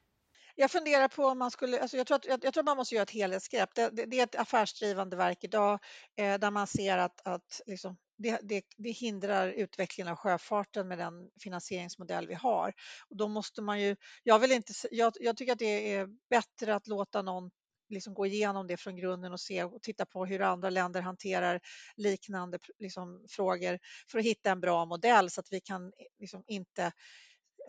Jag 0.54 0.70
funderar 0.70 1.08
på 1.08 1.24
om 1.26 1.38
man 1.38 1.50
skulle, 1.50 1.80
alltså 1.80 1.96
jag, 1.96 2.06
tror 2.06 2.16
att, 2.16 2.26
jag, 2.26 2.44
jag 2.44 2.54
tror 2.54 2.64
man 2.64 2.76
måste 2.76 2.94
göra 2.94 3.02
ett 3.02 3.10
helhetsgrepp. 3.10 3.74
Det, 3.74 3.90
det, 3.92 4.06
det 4.06 4.20
är 4.20 4.24
ett 4.24 4.36
affärsdrivande 4.36 5.16
verk 5.16 5.44
idag 5.44 5.78
eh, 6.16 6.38
där 6.38 6.50
man 6.50 6.66
ser 6.66 6.98
att, 6.98 7.26
att 7.26 7.60
liksom, 7.66 7.96
det, 8.22 8.40
det, 8.42 8.62
det, 8.76 8.90
hindrar 8.90 9.48
utvecklingen 9.48 10.12
av 10.12 10.16
sjöfarten 10.16 10.88
med 10.88 10.98
den 10.98 11.30
finansieringsmodell 11.42 12.28
vi 12.28 12.34
har. 12.34 12.72
Och 13.08 13.16
då 13.16 13.28
måste 13.28 13.62
man 13.62 13.80
ju, 13.80 13.96
jag, 14.22 14.38
vill 14.38 14.52
inte, 14.52 14.72
jag, 14.90 15.12
jag 15.20 15.36
tycker 15.36 15.52
att 15.52 15.58
det 15.58 15.94
är 15.94 16.08
bättre 16.30 16.74
att 16.74 16.86
låta 16.86 17.22
någon 17.22 17.50
liksom 17.88 18.14
gå 18.14 18.26
igenom 18.26 18.66
det 18.66 18.76
från 18.76 18.96
grunden 18.96 19.32
och 19.32 19.40
se 19.40 19.64
och 19.64 19.82
titta 19.82 20.06
på 20.06 20.26
hur 20.26 20.40
andra 20.40 20.70
länder 20.70 21.00
hanterar 21.00 21.60
liknande 21.96 22.58
liksom, 22.78 23.26
frågor 23.28 23.78
för 24.10 24.18
att 24.18 24.24
hitta 24.24 24.50
en 24.50 24.60
bra 24.60 24.84
modell 24.84 25.30
så 25.30 25.40
att 25.40 25.52
vi 25.52 25.60
kan 25.60 25.84
eh, 25.86 25.90
liksom, 26.18 26.44
inte 26.46 26.92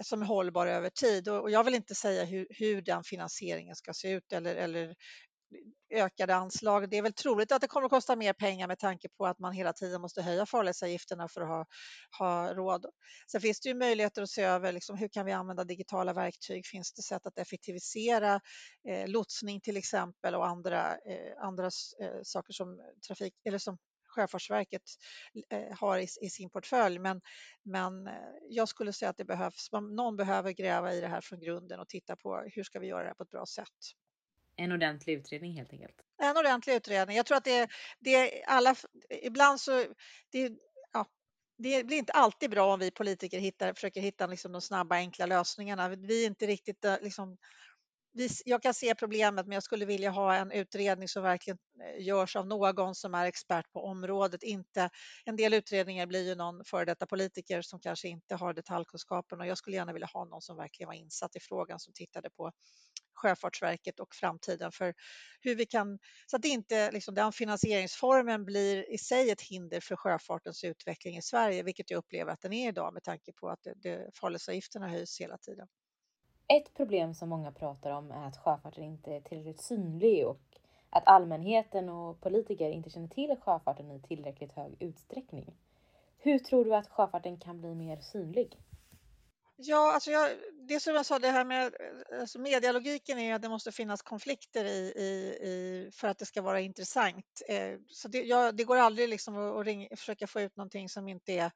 som 0.03 0.21
är 0.21 0.25
hållbar 0.25 0.67
över 0.67 0.89
tid. 0.89 1.29
Och 1.29 1.51
jag 1.51 1.63
vill 1.63 1.75
inte 1.75 1.95
säga 1.95 2.23
hur, 2.23 2.47
hur 2.49 2.81
den 2.81 3.03
finansieringen 3.03 3.75
ska 3.75 3.93
se 3.93 4.11
ut 4.11 4.33
eller, 4.33 4.55
eller 4.55 4.95
ökade 5.91 6.35
anslag. 6.35 6.89
Det 6.89 6.97
är 6.97 7.01
väl 7.01 7.13
troligt 7.13 7.51
att 7.51 7.61
det 7.61 7.67
kommer 7.67 7.85
att 7.85 7.91
kosta 7.91 8.15
mer 8.15 8.33
pengar 8.33 8.67
med 8.67 8.79
tanke 8.79 9.09
på 9.09 9.25
att 9.25 9.39
man 9.39 9.53
hela 9.53 9.73
tiden 9.73 10.01
måste 10.01 10.21
höja 10.21 10.45
farledsavgifterna 10.45 11.27
för 11.27 11.41
att 11.41 11.47
ha, 11.47 11.65
ha 12.19 12.53
råd. 12.53 12.85
Sen 13.31 13.41
finns 13.41 13.59
det 13.59 13.69
ju 13.69 13.75
möjligheter 13.75 14.21
att 14.21 14.29
se 14.29 14.43
över 14.43 14.71
liksom, 14.71 14.97
hur 14.97 15.07
kan 15.07 15.25
vi 15.25 15.31
använda 15.31 15.63
digitala 15.63 16.13
verktyg? 16.13 16.65
Finns 16.65 16.93
det 16.93 17.01
sätt 17.01 17.25
att 17.25 17.37
effektivisera 17.37 18.39
eh, 18.89 19.07
lotsning 19.07 19.61
till 19.61 19.77
exempel 19.77 20.35
och 20.35 20.47
andra, 20.47 20.91
eh, 20.91 21.43
andra 21.43 21.65
eh, 22.01 22.19
saker 22.23 22.53
som 22.53 22.81
trafik 23.07 23.33
eller 23.45 23.57
som 23.57 23.77
Sjöfartsverket 24.15 24.81
eh, 25.49 25.77
har 25.79 25.97
i, 25.97 26.07
i, 26.21 26.29
sin 26.29 26.49
portfölj. 26.49 26.99
Men, 26.99 27.21
men 27.63 28.07
eh, 28.07 28.13
jag 28.49 28.67
skulle 28.69 28.93
säga 28.93 29.09
att 29.09 29.17
det 29.17 29.25
behövs, 29.25 29.69
någon 29.71 30.15
behöver 30.15 30.51
gräva 30.51 30.93
i 30.93 31.01
det 31.01 31.07
här 31.07 31.21
från 31.21 31.39
grunden 31.39 31.79
och 31.79 31.89
titta 31.89 32.15
på 32.15 32.43
hur 32.53 32.63
ska 32.63 32.79
vi 32.79 32.87
göra 32.87 33.01
det 33.01 33.07
här 33.07 33.15
på 33.15 33.23
ett 33.23 33.29
bra 33.29 33.45
sätt. 33.45 33.67
En 34.61 34.71
ordentlig 34.71 35.13
utredning 35.13 35.53
helt 35.57 35.73
enkelt. 35.73 35.95
En 36.21 36.37
ordentlig 36.37 36.73
utredning. 36.73 37.17
Jag 37.17 37.25
tror 37.25 37.37
att 37.37 37.43
det, 37.43 37.69
det 37.99 38.43
alla, 38.43 38.75
ibland 39.23 39.59
så, 39.59 39.85
det, 40.31 40.51
ja, 40.93 41.05
det 41.57 41.83
blir 41.83 41.97
inte 41.97 42.13
alltid 42.13 42.49
bra 42.49 42.73
om 42.73 42.79
vi 42.79 42.91
politiker 42.91 43.39
hittar, 43.39 43.73
försöker 43.73 44.01
hitta 44.01 44.27
liksom 44.27 44.51
de 44.51 44.61
snabba 44.61 44.95
enkla 44.95 45.25
lösningarna. 45.25 45.89
Vi 45.89 46.23
är 46.23 46.27
inte 46.27 46.47
riktigt 46.47 46.85
eh, 46.85 46.95
liksom, 47.01 47.37
jag 48.45 48.61
kan 48.61 48.73
se 48.73 48.95
problemet 48.95 49.47
men 49.47 49.53
jag 49.53 49.63
skulle 49.63 49.85
vilja 49.85 50.09
ha 50.09 50.35
en 50.35 50.51
utredning 50.51 51.07
som 51.07 51.23
verkligen 51.23 51.57
eh, 51.83 52.05
görs 52.05 52.35
av 52.35 52.47
någon 52.47 52.95
som 52.95 53.13
är 53.15 53.25
expert 53.25 53.71
på 53.71 53.83
området. 53.85 54.43
Inte, 54.43 54.89
en 55.25 55.35
del 55.35 55.53
utredningar 55.53 56.05
blir 56.05 56.27
ju 56.27 56.35
någon 56.35 56.65
före 56.65 56.85
detta 56.85 57.05
politiker 57.05 57.61
som 57.61 57.79
kanske 57.79 58.07
inte 58.07 58.35
har 58.35 58.53
detaljkunskapen 58.53 59.39
och 59.39 59.47
jag 59.47 59.57
skulle 59.57 59.75
gärna 59.75 59.93
vilja 59.93 60.07
ha 60.13 60.25
någon 60.25 60.41
som 60.41 60.57
verkligen 60.57 60.87
var 60.87 60.93
insatt 60.93 61.35
i 61.35 61.39
frågan 61.39 61.79
som 61.79 61.93
tittade 61.93 62.29
på 62.29 62.51
Sjöfartsverket 63.13 63.99
och 63.99 64.15
framtiden 64.15 64.71
för 64.71 64.93
hur 65.41 65.55
vi 65.55 65.65
kan, 65.65 65.99
så 66.25 66.37
att 66.37 66.45
inte 66.45 66.91
liksom, 66.91 67.15
den 67.15 67.31
finansieringsformen 67.31 68.45
blir 68.45 68.93
i 68.93 68.97
sig 68.97 69.29
ett 69.29 69.41
hinder 69.41 69.79
för 69.79 69.95
sjöfartens 69.95 70.63
utveckling 70.63 71.17
i 71.17 71.21
Sverige, 71.21 71.63
vilket 71.63 71.89
jag 71.91 71.97
upplever 71.97 72.31
att 72.31 72.41
den 72.41 72.53
är 72.53 72.69
idag 72.69 72.93
med 72.93 73.03
tanke 73.03 73.33
på 73.33 73.49
att 73.49 73.63
det, 73.63 73.73
det, 73.75 74.09
farledsavgifterna 74.15 74.87
höjs 74.89 75.21
hela 75.21 75.37
tiden. 75.37 75.67
Ett 76.47 76.73
problem 76.73 77.13
som 77.13 77.29
många 77.29 77.51
pratar 77.51 77.91
om 77.91 78.11
är 78.11 78.27
att 78.27 78.37
sjöfarten 78.37 78.83
inte 78.83 79.13
är 79.13 79.21
tillräckligt 79.21 79.61
synlig 79.61 80.27
och 80.27 80.41
att 80.89 81.07
allmänheten 81.07 81.89
och 81.89 82.21
politiker 82.21 82.69
inte 82.69 82.89
känner 82.89 83.07
till 83.07 83.35
sjöfarten 83.41 83.91
i 83.91 84.01
tillräckligt 84.01 84.51
hög 84.51 84.75
utsträckning. 84.79 85.53
Hur 86.17 86.39
tror 86.39 86.65
du 86.65 86.75
att 86.75 86.89
sjöfarten 86.89 87.39
kan 87.39 87.61
bli 87.61 87.75
mer 87.75 87.97
synlig? 87.97 88.57
Ja, 89.63 89.93
alltså 89.93 90.11
jag, 90.11 90.29
det 90.67 90.79
som 90.79 90.95
jag 90.95 91.05
sa, 91.05 91.19
det 91.19 91.27
här 91.27 91.45
med 91.45 91.73
alltså 92.19 92.39
medialogiken 92.39 93.19
är 93.19 93.35
att 93.35 93.41
det 93.41 93.49
måste 93.49 93.71
finnas 93.71 94.01
konflikter 94.01 94.65
i, 94.65 94.93
i, 94.95 95.37
i 95.47 95.89
för 95.93 96.07
att 96.07 96.17
det 96.17 96.25
ska 96.25 96.41
vara 96.41 96.59
intressant. 96.59 97.41
Eh, 97.47 97.79
så 97.87 98.07
det, 98.07 98.17
jag, 98.23 98.55
det, 98.55 98.63
går 98.63 98.77
aldrig 98.77 99.09
liksom 99.09 99.37
att, 99.37 99.55
att 99.55 99.65
ringa, 99.65 99.87
försöka 99.97 100.27
få 100.27 100.41
ut 100.41 100.57
någonting 100.57 100.89
som 100.89 101.07
inte 101.07 101.33
är, 101.33 101.51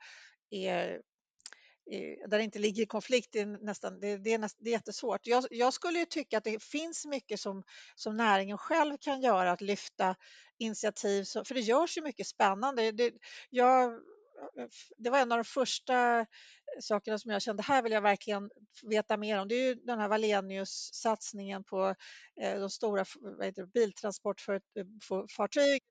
är 0.50 1.02
där 2.28 2.38
det 2.38 2.44
inte 2.44 2.60
ligger 2.60 2.84
i 2.84 2.86
konflikt, 2.86 3.30
det 3.32 3.40
är, 3.40 3.46
nästan, 3.46 4.00
det, 4.00 4.18
det 4.18 4.34
är, 4.34 4.38
näst, 4.38 4.58
det 4.60 4.70
är 4.70 4.72
jättesvårt. 4.72 5.28
Jag, 5.28 5.46
jag 5.52 5.74
skulle 5.74 6.00
ju 6.00 6.06
tycka 6.06 6.38
att 6.38 6.44
det 6.44 6.64
finns 6.64 7.06
mycket 7.06 7.40
som, 7.40 7.64
som 7.96 8.18
näringen 8.18 8.58
själv 8.58 8.98
kan 8.98 9.22
göra, 9.22 9.52
att 9.52 9.62
lyfta 9.62 10.16
initiativ, 10.58 11.24
för 11.24 11.54
det 11.54 11.62
görs 11.62 11.98
ju 11.98 12.02
mycket 12.02 12.28
spännande. 12.28 12.92
Det, 12.92 13.14
jag, 13.50 13.94
eh, 13.94 14.68
det 14.98 15.10
var 15.10 15.20
en 15.20 15.32
av 15.32 15.38
de 15.38 15.44
första 15.44 16.26
sakerna 16.82 17.20
som 17.20 17.32
jag 17.32 17.42
kände, 17.42 17.64
här 17.64 17.82
vill 17.82 17.92
jag 17.92 18.02
verkligen 18.02 18.50
veta 18.84 19.18
mer 19.18 19.42
om. 19.42 19.48
Det 19.48 19.56
är 19.56 19.68
ju 19.68 19.76
den 19.76 20.00
här 20.00 20.08
Valenius-satsningen 20.08 21.64
på 21.64 21.96
eh, 22.42 22.60
de 22.60 22.70
stora 22.70 23.06
det, 23.56 23.74
biltransportfartyg. 23.74 25.82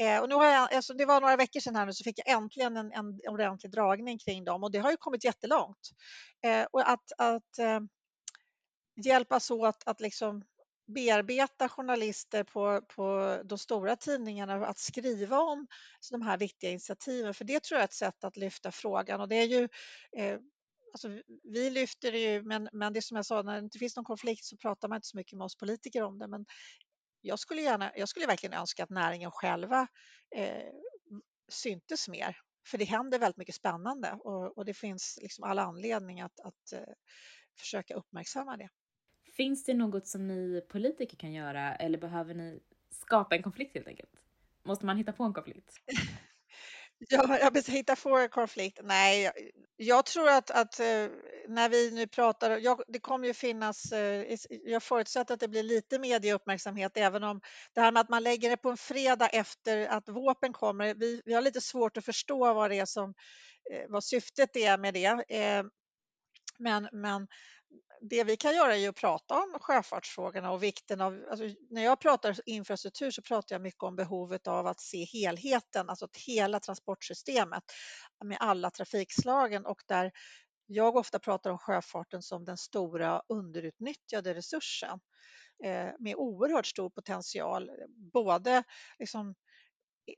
Eh, 0.00 0.14
eh, 0.14 0.22
och 0.22 0.28
nu 0.28 0.34
har 0.34 0.46
jag, 0.46 0.74
alltså 0.74 0.94
det 0.94 1.06
var 1.06 1.20
några 1.20 1.36
veckor 1.36 1.60
sedan 1.60 1.76
här 1.76 1.86
nu 1.86 1.92
så 1.92 2.04
fick 2.04 2.18
jag 2.18 2.36
äntligen 2.36 2.76
en, 2.76 2.92
en 2.92 3.20
ordentlig 3.28 3.72
dragning 3.72 4.18
kring 4.18 4.44
dem 4.44 4.64
och 4.64 4.72
det 4.72 4.78
har 4.78 4.90
ju 4.90 4.96
kommit 4.96 5.24
jättelångt. 5.24 5.90
Eh, 6.46 6.66
och 6.72 6.90
att, 6.90 7.12
att 7.18 7.58
eh, 7.58 7.80
hjälpas 9.04 9.50
åt 9.50 9.82
att 9.86 10.00
liksom 10.00 10.44
bearbeta 10.86 11.68
journalister 11.68 12.44
på, 12.44 12.80
på 12.96 13.38
de 13.44 13.58
stora 13.58 13.96
tidningarna 13.96 14.66
att 14.66 14.78
skriva 14.78 15.38
om 15.38 15.66
de 16.10 16.22
här 16.22 16.38
viktiga 16.38 16.70
initiativen. 16.70 17.34
För 17.34 17.44
det 17.44 17.62
tror 17.62 17.76
jag 17.76 17.82
är 17.82 17.84
ett 17.84 17.92
sätt 17.92 18.24
att 18.24 18.36
lyfta 18.36 18.72
frågan 18.72 19.20
och 19.20 19.28
det 19.28 19.36
är 19.36 19.46
ju 19.46 19.68
eh, 20.16 20.38
Alltså, 20.94 21.08
vi 21.42 21.70
lyfter 21.70 22.12
det 22.12 22.18
ju, 22.18 22.42
men, 22.42 22.68
men 22.72 22.92
det 22.92 23.02
som 23.02 23.16
jag 23.16 23.26
sa, 23.26 23.42
när 23.42 23.52
det 23.52 23.58
inte 23.58 23.78
finns 23.78 23.96
någon 23.96 24.04
konflikt 24.04 24.44
så 24.44 24.56
pratar 24.56 24.88
man 24.88 24.96
inte 24.96 25.08
så 25.08 25.16
mycket 25.16 25.38
med 25.38 25.44
oss 25.44 25.56
politiker 25.56 26.02
om 26.02 26.18
det. 26.18 26.28
Men 26.28 26.46
jag 27.20 27.38
skulle, 27.38 27.62
gärna, 27.62 27.92
jag 27.96 28.08
skulle 28.08 28.26
verkligen 28.26 28.52
önska 28.52 28.84
att 28.84 28.90
näringen 28.90 29.30
själva 29.30 29.86
eh, 30.36 30.72
syntes 31.48 32.08
mer. 32.08 32.36
För 32.66 32.78
det 32.78 32.84
händer 32.84 33.18
väldigt 33.18 33.36
mycket 33.36 33.54
spännande 33.54 34.12
och, 34.12 34.58
och 34.58 34.64
det 34.64 34.74
finns 34.74 35.18
liksom 35.22 35.44
all 35.44 35.58
anledning 35.58 36.20
att, 36.20 36.40
att 36.40 36.72
eh, 36.72 36.94
försöka 37.60 37.94
uppmärksamma 37.94 38.56
det. 38.56 38.68
Finns 39.36 39.64
det 39.64 39.74
något 39.74 40.06
som 40.06 40.26
ni 40.26 40.60
politiker 40.68 41.16
kan 41.16 41.32
göra 41.32 41.74
eller 41.76 41.98
behöver 41.98 42.34
ni 42.34 42.60
skapa 42.90 43.36
en 43.36 43.42
konflikt 43.42 43.74
helt 43.74 43.88
enkelt? 43.88 44.10
Måste 44.64 44.86
man 44.86 44.96
hitta 44.96 45.12
på 45.12 45.24
en 45.24 45.34
konflikt? 45.34 45.72
Ja, 47.08 47.38
jag 47.38 47.50
vill 47.50 47.64
hitta 47.64 47.96
på 47.96 48.18
en 48.18 48.28
konflikt. 48.28 48.80
Nej, 48.82 49.22
jag, 49.22 49.32
jag 49.76 50.06
tror 50.06 50.28
att, 50.28 50.50
att, 50.50 50.80
eh, 50.80 51.08
när 51.48 51.68
vi 51.68 51.90
nu 51.90 52.06
pratar, 52.06 52.58
jag, 52.58 52.82
det 52.88 52.98
kommer 53.00 53.26
ju 53.26 53.34
finnas, 53.34 53.92
eh, 53.92 54.38
jag 54.48 54.82
förutsätter 54.82 55.34
att 55.34 55.40
det 55.40 55.48
blir 55.48 55.62
lite 55.62 55.98
medieuppmärksamhet 55.98 56.96
även 56.96 57.24
om 57.24 57.40
det 57.74 57.80
här 57.80 57.92
med 57.92 58.00
att 58.00 58.08
man 58.08 58.22
lägger 58.22 58.50
det 58.50 58.56
på 58.56 58.70
en 58.70 58.76
fredag 58.76 59.28
efter 59.28 59.86
att 59.86 60.08
våpen 60.08 60.52
kommer, 60.52 60.94
vi, 60.94 61.22
vi 61.24 61.34
har 61.34 61.42
lite 61.42 61.60
svårt 61.60 61.96
att 61.96 62.04
förstå 62.04 62.54
vad 62.54 62.70
det 62.70 62.78
är 62.78 62.86
som, 62.86 63.14
eh, 63.72 63.84
vad 63.88 64.04
syftet 64.04 64.56
är 64.56 64.78
med 64.78 64.94
det. 64.94 65.24
Men, 66.58 66.88
men 66.92 67.26
det 68.10 68.24
vi 68.24 68.36
kan 68.36 68.56
göra 68.56 68.76
är 68.76 68.88
att 68.88 68.96
prata 68.96 69.34
om 69.34 69.58
sjöfartsfrågorna 69.60 70.52
och 70.52 70.62
vikten 70.62 71.00
av, 71.00 71.24
alltså 71.30 71.44
när 71.70 71.84
jag 71.84 72.00
pratar 72.00 72.36
infrastruktur 72.46 73.10
så 73.10 73.22
pratar 73.22 73.54
jag 73.54 73.62
mycket 73.62 73.82
om 73.82 73.96
behovet 73.96 74.46
av 74.46 74.66
att 74.66 74.80
se 74.80 75.04
helheten, 75.04 75.88
alltså 75.88 76.08
hela 76.26 76.60
transportsystemet 76.60 77.62
med 78.24 78.36
alla 78.40 78.70
trafikslagen 78.70 79.66
och 79.66 79.82
där 79.86 80.12
jag 80.66 80.96
ofta 80.96 81.18
pratar 81.18 81.50
om 81.50 81.58
sjöfarten 81.58 82.22
som 82.22 82.44
den 82.44 82.56
stora 82.56 83.22
underutnyttjade 83.28 84.34
resursen 84.34 85.00
eh, 85.64 85.90
med 85.98 86.14
oerhört 86.16 86.66
stor 86.66 86.90
potential, 86.90 87.70
både 88.12 88.62
liksom 88.98 89.34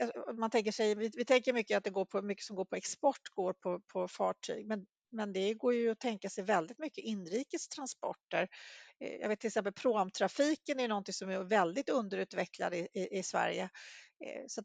eh, 0.00 0.35
man 0.38 0.50
tänker 0.50 0.73
sig, 0.73 0.95
vi, 0.95 1.11
vi, 1.16 1.25
tänker 1.25 1.52
mycket 1.52 1.78
att 1.78 1.85
det 1.85 1.90
går 1.90 2.05
på, 2.05 2.23
mycket 2.23 2.45
som 2.45 2.57
går 2.57 2.64
på 2.64 2.76
export 2.76 3.28
går 3.35 3.52
på, 3.52 3.81
på 3.93 4.09
fartyg, 4.09 4.66
men 4.66 4.87
men 5.12 5.32
det 5.32 5.54
går 5.54 5.75
ju 5.75 5.90
att 5.90 6.00
tänka 6.00 6.30
sig 6.30 6.44
väldigt 6.44 6.78
mycket 6.78 7.04
inrikes 7.04 7.68
transporter. 7.68 8.48
Eh, 9.00 9.14
jag 9.14 9.28
vet 9.28 9.40
till 9.40 9.48
exempel 9.48 9.72
promtrafiken 9.72 10.80
är 10.80 10.88
någonting 10.88 11.14
som 11.14 11.30
är 11.30 11.38
väldigt 11.38 11.88
underutvecklad 11.88 12.75
i, 12.75 12.88
i, 12.94 13.18
i 13.18 13.22
Sverige. 13.22 13.62
Eh, 14.25 14.44
så 14.48 14.62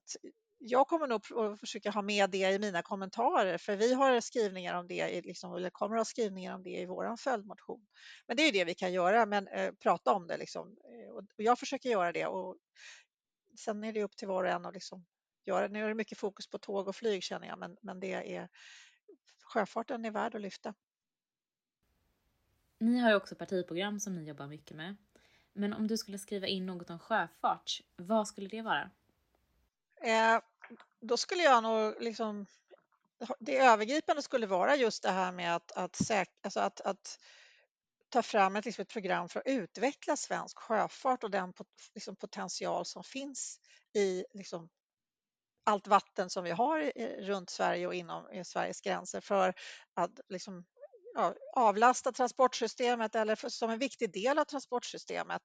jag 0.64 0.88
kommer 0.88 1.08
nog 1.08 1.22
att 1.52 1.60
försöka 1.60 1.92
ha 1.92 2.02
med 2.02 2.30
det 2.30 2.52
i 2.52 2.60
mina 2.60 2.82
kommentarer 2.82 3.58
för 3.58 3.76
vi 3.76 3.94
har 3.94 4.22
skrivningar 4.22 4.80
om 4.80 4.88
det, 4.88 5.22
liksom, 5.22 5.56
eller 5.56 5.70
kommer 5.70 5.96
att 5.96 6.00
ha 6.00 6.06
skrivningar 6.06 6.56
om 6.56 6.64
det 6.64 6.70
i 6.70 6.86
vår 6.86 7.18
följdmotion. 7.18 7.86
Men 8.28 8.38
det 8.38 8.44
är 8.44 8.52
det 8.52 8.66
vi 8.66 8.74
kan 8.74 8.94
göra, 8.94 9.26
men 9.26 9.48
eh, 9.48 9.72
prata 9.84 10.14
om 10.14 10.28
det 10.28 10.38
liksom. 10.38 10.68
Eh, 10.68 11.16
och 11.16 11.24
jag 11.36 11.60
försöker 11.60 11.90
göra 11.90 12.12
det 12.12 12.26
och 12.26 12.58
sen 13.60 13.84
är 13.84 13.94
det 13.94 14.04
upp 14.04 14.18
till 14.18 14.28
var 14.28 14.44
och 14.44 14.50
en 14.50 14.66
att 14.66 14.74
liksom 14.74 15.06
göra. 15.46 15.68
Nu 15.68 15.84
är 15.84 15.88
det 15.88 15.96
mycket 15.96 16.18
fokus 16.18 16.50
på 16.50 16.58
tåg 16.58 16.88
och 16.88 16.96
flyg 16.96 17.24
känner 17.24 17.48
jag, 17.48 17.60
men, 17.60 17.78
men 17.82 18.00
det 18.00 18.36
är 18.36 18.50
sjöfarten 19.52 20.06
är 20.06 20.12
värd 20.12 20.36
att 20.36 20.42
lyfta. 20.42 20.74
Ni 22.78 23.00
har 23.00 23.10
ju 23.10 23.16
också 23.16 23.36
partiprogram 23.36 24.00
som 24.00 24.16
ni 24.16 24.28
jobbar 24.28 24.48
mycket 24.48 24.78
med. 24.78 24.96
Men 25.54 25.74
om 25.74 25.88
du 25.88 25.98
skulle 25.98 26.20
skriva 26.20 26.48
in 26.48 26.66
något 26.66 26.90
om 26.90 27.00
sjöfart, 27.00 27.82
vad 27.96 28.28
skulle 28.28 28.48
det 28.48 28.62
vara? 28.62 28.90
Eh, 30.02 30.42
då 31.00 31.18
skulle 31.18 31.44
jag 31.44 31.64
nog 31.64 32.02
liksom 32.02 32.46
det 33.40 33.58
övergripande 33.58 34.22
skulle 34.22 34.48
vara 34.48 34.76
just 34.76 35.04
det 35.04 35.12
här 35.12 35.32
med 35.32 35.56
att, 35.56 35.72
att, 35.72 35.96
säk, 35.96 36.30
alltså 36.42 36.60
att, 36.60 36.82
att 36.82 37.20
ta 38.10 38.22
fram 38.22 38.56
ett, 38.56 38.66
liksom 38.66 38.82
ett 38.82 38.90
program 38.90 39.30
för 39.30 39.40
att 39.40 39.48
utveckla 39.48 40.18
svensk 40.18 40.60
sjöfart 40.60 41.24
och 41.24 41.32
den 41.32 41.54
liksom 41.94 42.16
potential 42.16 42.86
som 42.86 43.04
finns 43.04 43.60
i 43.94 44.26
liksom 44.34 44.70
allt 45.64 45.88
vatten 45.88 46.30
som 46.30 46.44
vi 46.44 46.52
har 46.52 46.92
runt 47.22 47.50
Sverige 47.50 47.88
och 47.88 47.94
inom 47.94 48.44
Sveriges 48.46 48.82
gränser 48.82 49.22
för 49.22 49.54
att 49.96 50.20
liksom 50.30 50.66
ja, 51.16 51.36
avlasta 51.54 52.12
transportsystemet 52.12 53.16
eller 53.16 53.36
för, 53.36 53.50
som 53.50 53.70
en 53.70 53.80
viktig 53.80 54.14
del 54.14 54.40
av 54.40 54.46
transportsystemet. 54.46 55.42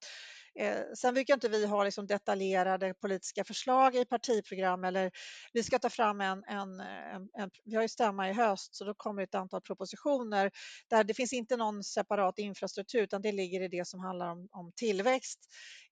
Eh, 0.59 0.81
sen 0.95 1.15
brukar 1.15 1.35
inte 1.35 1.49
vi 1.49 1.67
ha 1.67 1.85
liksom 1.85 2.07
detaljerade 2.07 2.95
politiska 2.95 3.45
förslag 3.45 3.97
i 3.97 4.05
partiprogram 4.05 4.85
eller 4.85 5.11
vi 5.53 5.63
ska 5.63 5.79
ta 5.79 5.91
fram 5.91 6.21
en, 6.21 6.45
en, 6.45 6.81
en, 6.81 7.29
en, 7.39 7.51
vi 7.65 7.75
har 7.75 7.83
ju 7.83 7.89
stämma 7.89 8.31
i 8.31 8.33
höst 8.33 8.75
så 8.75 8.85
då 8.85 8.95
kommer 8.95 9.23
ett 9.23 9.35
antal 9.35 9.61
propositioner 9.61 10.51
där 10.89 11.05
det 11.05 11.15
finns 11.15 11.33
inte 11.33 11.57
någon 11.57 11.85
separat 11.85 12.39
infrastruktur 12.39 13.03
utan 13.03 13.23
det 13.23 13.33
ligger 13.33 13.61
i 13.61 13.69
det 13.69 13.89
som 13.89 14.01
handlar 14.01 14.31
om, 14.31 14.49
om 14.51 14.73
tillväxt. 14.77 15.41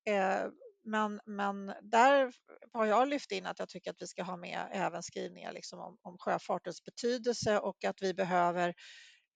Eh, 0.09 0.47
men, 0.85 1.21
men 1.27 1.73
där 1.83 2.33
har 2.73 2.87
jag 2.87 3.09
lyft 3.09 3.33
in 3.33 3.47
att 3.47 3.59
jag 3.59 3.69
tycker 3.69 3.91
att 3.91 4.03
vi 4.03 4.07
ska 4.07 4.23
ha 4.23 4.37
med 4.37 4.69
även 4.73 5.03
skrivningar 5.03 5.53
liksom 5.53 5.81
om, 5.81 5.99
om 6.03 6.19
sjöfartens 6.19 6.85
betydelse 6.85 7.59
och 7.59 7.85
att 7.85 8.03
vi 8.03 8.15
behöver 8.15 8.69
Eh, 8.69 8.75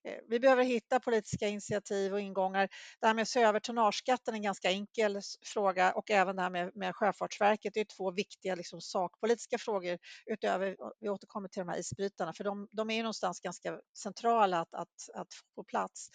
Eh, 0.05 0.19
vi 0.29 0.41
behöver 0.41 0.65
hitta 0.65 1.01
politiska 1.01 1.49
initiativ 1.49 2.13
och 2.13 2.21
ingångar. 2.21 2.69
Det 3.01 3.07
här 3.07 3.15
med 3.15 3.23
att 3.23 3.29
se 3.29 3.43
över 3.43 3.61
tonnageskatten 3.61 4.35
är 4.35 4.39
en 4.39 4.43
ganska 4.43 4.71
enkel 4.71 5.21
fråga 5.45 5.93
och 5.93 6.11
även 6.11 6.37
det 6.37 6.43
här 6.43 6.51
med, 6.51 6.77
med 6.77 6.97
Sjöfartsverket 6.97 7.75
det 7.75 7.81
är 7.81 7.85
två 7.97 8.11
viktiga 8.11 8.55
liksom, 8.55 8.81
sakpolitiska 8.81 9.59
frågor 9.59 9.99
utöver, 10.27 10.77
vi 11.01 11.09
återkommer 11.09 11.49
till 11.49 11.61
de 11.61 11.69
här 11.69 11.79
isbrytarna 11.79 12.33
för 12.33 12.45
de, 12.45 12.69
de 12.73 12.91
är 12.91 12.95
ju 12.95 13.03
någonstans 13.03 13.41
ganska 13.41 13.81
centrala 13.99 14.61
att, 14.61 14.75
att, 14.75 15.09
att 15.15 15.35
få 15.35 15.63
på 15.63 15.65
plats. 15.65 16.11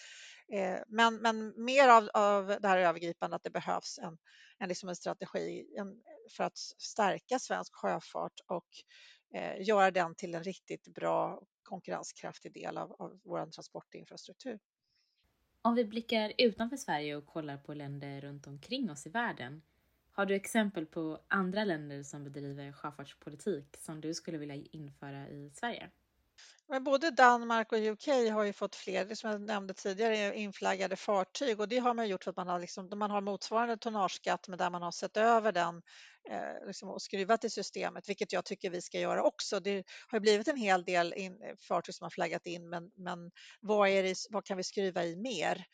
Eh, 0.54 0.80
men, 0.88 1.16
men 1.16 1.66
mer 1.66 1.90
av, 1.90 2.10
av 2.14 2.58
det 2.62 2.68
här 2.68 2.78
övergripande 2.78 3.36
att 3.36 3.44
det 3.44 3.50
behövs 3.50 4.00
en, 4.00 4.18
en, 4.60 4.70
liksom 4.70 4.90
en 4.90 4.96
strategi 4.96 5.66
en, 5.78 5.88
för 6.38 6.44
att 6.44 6.58
stärka 6.78 7.40
svensk 7.40 7.76
sjöfart 7.76 8.40
och 8.48 8.68
Eh, 9.34 9.62
göra 9.68 9.92
den 9.92 10.16
till 10.16 10.36
en 10.36 10.44
riktigt 10.44 10.88
bra 10.88 11.42
konkurrenskraftig 11.64 12.54
del 12.54 12.78
av, 12.78 12.92
av 13.02 13.20
vår 13.24 13.46
transportinfrastruktur. 13.46 14.60
Om 15.62 15.76
vi 15.76 15.86
blickar 15.86 16.34
utanför 16.38 16.78
Sverige 16.78 17.16
och 17.16 17.26
kollar 17.26 17.58
på 17.58 17.74
länder 17.74 18.22
runt 18.22 18.48
omkring 18.48 18.92
oss 18.92 19.08
i 19.08 19.10
världen, 19.10 19.62
har 20.12 20.26
du 20.26 20.36
exempel 20.36 20.86
på 20.86 21.20
andra 21.28 21.64
länder 21.66 22.04
som 22.04 22.24
bedriver 22.24 22.72
sjöfartspolitik 22.72 23.78
som 23.80 24.02
du 24.02 24.14
skulle 24.14 24.38
vilja 24.38 24.56
införa 24.56 25.30
i 25.30 25.52
Sverige? 25.54 25.92
Men 26.74 26.84
både 26.84 27.12
Danmark 27.12 27.72
och 27.72 27.78
UK 27.78 28.08
har 28.08 28.44
ju 28.44 28.54
fått 28.54 28.76
fler, 28.76 29.16
som 29.16 29.30
jag 29.32 29.42
nämnde 29.42 29.74
tidigare, 29.74 30.36
inflaggade 30.36 30.96
fartyg 30.96 31.60
och 31.60 31.68
det 31.68 31.78
har 31.78 31.94
man 31.94 32.08
gjort 32.08 32.24
för 32.24 32.32
att 32.32 32.38
man 32.38 32.48
har, 32.48 32.60
liksom, 32.60 32.90
man 32.96 33.12
har 33.12 33.22
motsvarande 33.22 33.78
tonnageskatt 33.78 34.48
men 34.48 34.58
där 34.58 34.70
man 34.70 34.82
har 34.82 34.92
sett 34.92 35.18
över 35.18 35.52
den 35.52 35.82
eh, 36.30 36.68
liksom, 36.68 36.90
och 36.90 37.02
skruvat 37.02 37.44
i 37.44 37.50
systemet, 37.50 38.10
vilket 38.10 38.34
jag 38.34 38.46
tycker 38.46 38.70
vi 38.70 38.82
ska 38.82 39.00
göra 39.00 39.24
också. 39.24 39.60
Det 39.60 39.84
har 40.08 40.20
blivit 40.20 40.48
en 40.48 40.58
hel 40.58 40.84
del 40.84 41.14
in, 41.14 41.38
fartyg 41.68 41.96
som 41.96 42.06
har 42.06 42.10
flaggat 42.10 42.46
in 42.46 42.70
men, 42.70 42.92
men 42.96 43.32
vad, 43.62 43.90
är 43.90 44.04
det, 44.04 44.16
vad 44.30 44.46
kan 44.46 44.58
vi 44.58 44.64
skruva 44.64 45.04
i 45.04 45.16
mer? 45.16 45.66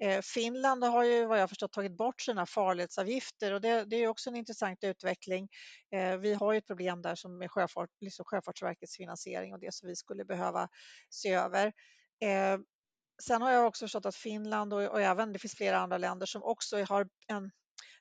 Eh, 0.00 0.20
Finland 0.22 0.84
har 0.84 1.04
ju 1.04 1.26
vad 1.26 1.40
jag 1.40 1.48
förstått 1.48 1.72
tagit 1.72 1.96
bort 1.96 2.20
sina 2.20 2.46
farledsavgifter 2.46 3.52
och 3.52 3.60
det, 3.60 3.84
det 3.84 3.96
är 3.96 4.08
också 4.08 4.30
en 4.30 4.36
intressant 4.36 4.84
utveckling. 4.84 5.48
Eh, 5.94 6.16
vi 6.16 6.34
har 6.34 6.52
ju 6.52 6.58
ett 6.58 6.66
problem 6.66 7.02
där 7.02 7.14
som 7.14 7.38
med 7.38 7.50
sjöfart, 7.50 7.90
liksom 8.00 8.24
Sjöfartsverkets 8.24 8.96
finansiering 8.96 9.52
och 9.54 9.60
det 9.60 9.74
som 9.74 9.88
vi 9.88 9.96
skulle 9.96 10.24
behöva 10.24 10.68
se 11.10 11.32
över. 11.32 11.66
Eh, 12.24 12.58
sen 13.22 13.42
har 13.42 13.52
jag 13.52 13.66
också 13.66 13.84
förstått 13.84 14.06
att 14.06 14.16
Finland 14.16 14.74
och, 14.74 14.82
och 14.82 15.00
även 15.00 15.32
det 15.32 15.38
finns 15.38 15.54
flera 15.54 15.78
andra 15.78 15.98
länder 15.98 16.26
som 16.26 16.42
också 16.42 16.84
har 16.84 17.08
en 17.28 17.50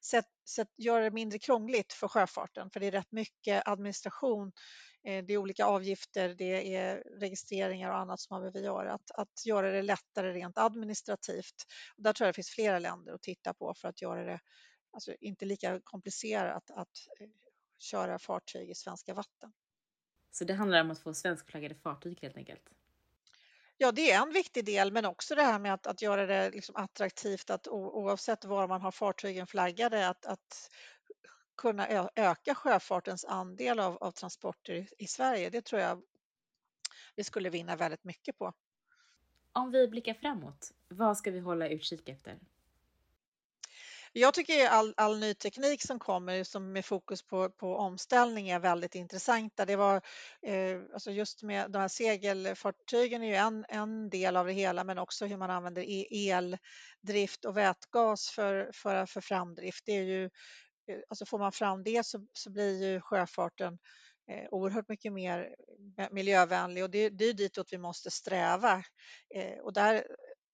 sätt, 0.06 0.26
sätt, 0.56 0.68
gör 0.78 1.02
det 1.02 1.12
mindre 1.12 1.40
krångligt 1.40 1.94
för 1.94 2.08
sjöfarten 2.08 2.70
för 2.72 2.80
det 2.80 2.88
är 2.88 2.92
rätt 2.92 3.12
mycket 3.12 3.68
administration 3.68 4.52
det 5.04 5.34
är 5.34 5.38
olika 5.38 5.66
avgifter, 5.66 6.36
det 6.38 6.76
är 6.76 7.04
registreringar 7.20 7.90
och 7.90 7.98
annat 7.98 8.20
som 8.20 8.36
man 8.36 8.42
behöver 8.42 8.60
göra. 8.60 8.94
Att, 8.94 9.12
att 9.12 9.46
göra 9.46 9.72
det 9.72 9.82
lättare 9.82 10.34
rent 10.34 10.58
administrativt. 10.58 11.56
Och 11.98 12.04
där 12.04 12.14
tror 12.14 12.26
jag 12.26 12.34
det 12.34 12.36
finns 12.36 12.50
flera 12.50 12.80
länder 12.80 13.14
att 13.14 13.22
titta 13.22 13.54
på 13.54 13.74
för 13.74 13.88
att 13.88 14.02
göra 14.02 14.24
det 14.24 14.40
alltså 14.92 15.16
inte 15.20 15.46
lika 15.46 15.82
komplicerat 15.84 16.72
att, 16.72 16.78
att 16.78 17.08
eh, 17.20 17.28
köra 17.80 18.20
fartyg 18.20 18.70
i 18.70 18.76
svenska 18.76 19.14
vatten. 19.14 19.54
Så 20.32 20.46
det 20.46 20.54
handlar 20.54 20.82
om 20.82 20.92
att 20.92 21.00
få 21.00 21.14
svenskflaggade 21.14 21.76
fartyg 21.76 22.20
helt 22.22 22.38
enkelt? 22.38 22.70
Ja, 23.78 23.92
det 23.92 24.12
är 24.12 24.22
en 24.22 24.34
viktig 24.34 24.66
del, 24.66 24.92
men 24.92 25.06
också 25.06 25.36
det 25.36 25.44
här 25.44 25.60
med 25.60 25.74
att, 25.74 25.88
att 25.88 26.02
göra 26.02 26.26
det 26.26 26.50
liksom 26.50 26.76
attraktivt 26.76 27.50
att 27.50 27.68
oavsett 27.68 28.46
var 28.46 28.68
man 28.68 28.82
har 28.82 28.92
fartygen 28.92 29.48
flaggade, 29.48 30.08
att, 30.08 30.26
att 30.26 30.72
kunna 31.58 32.10
öka 32.16 32.56
sjöfartens 32.56 33.26
andel 33.26 33.80
av, 33.80 33.98
av 33.98 34.12
transporter 34.12 34.74
i, 34.74 34.88
i 34.98 35.08
Sverige. 35.08 35.50
Det 35.50 35.62
tror 35.62 35.82
jag 35.82 36.02
vi 37.16 37.24
skulle 37.24 37.50
vinna 37.50 37.76
väldigt 37.76 38.04
mycket 38.04 38.38
på. 38.38 38.54
Om 39.54 39.72
vi 39.72 39.88
blickar 39.88 40.14
framåt, 40.14 40.72
vad 40.88 41.18
ska 41.18 41.32
vi 41.32 41.40
hålla 41.40 41.68
utkik 41.70 42.10
efter? 42.10 42.40
Jag 44.14 44.34
tycker 44.34 44.68
all, 44.68 44.94
all 44.98 45.20
ny 45.20 45.34
teknik 45.34 45.82
som 45.82 46.00
kommer 46.00 46.44
som 46.44 46.72
med 46.72 46.86
fokus 46.86 47.22
på, 47.24 47.50
på 47.50 47.76
omställning 47.76 48.50
är 48.50 48.60
väldigt 48.60 48.96
intressanta. 48.96 49.66
Det 49.66 49.76
var 49.76 50.02
eh, 50.42 50.80
alltså 50.94 51.12
just 51.12 51.44
med 51.44 51.72
de 51.72 51.80
här 51.80 51.88
segelfartygen 51.88 53.24
är 53.24 53.28
ju 53.28 53.36
en, 53.36 53.66
en 53.70 54.10
del 54.10 54.38
av 54.38 54.46
det 54.46 54.54
hela, 54.54 54.84
men 54.84 54.98
också 54.98 55.26
hur 55.26 55.38
man 55.38 55.50
använder 55.50 55.82
e, 55.82 56.30
eldrift 56.30 57.46
och 57.46 57.58
vätgas 57.58 58.30
för, 58.30 58.72
för, 58.74 59.06
för 59.06 59.22
framdrift. 59.22 59.86
Det 59.86 59.92
är 59.92 60.04
ju 60.04 60.30
alltså 61.10 61.26
får 61.26 61.40
man 61.40 61.52
fram 61.52 61.84
det 61.84 62.06
så, 62.06 62.28
så 62.34 62.50
blir 62.50 62.84
ju 62.84 63.02
sjöfarten 63.02 63.80
eh, 64.32 64.48
oerhört 64.52 64.90
mycket 64.90 65.14
mer 65.14 65.56
eh, 65.98 66.08
miljövänlig. 66.12 66.84
Och 66.84 66.90
det, 66.90 67.10
det 67.10 67.26
är 67.26 67.34
ditåt 67.34 67.74
vi 67.74 67.78
måste 67.78 68.12
sträva. 68.12 68.84
Eh, 69.36 69.60
och 69.60 69.74
där, 69.74 70.08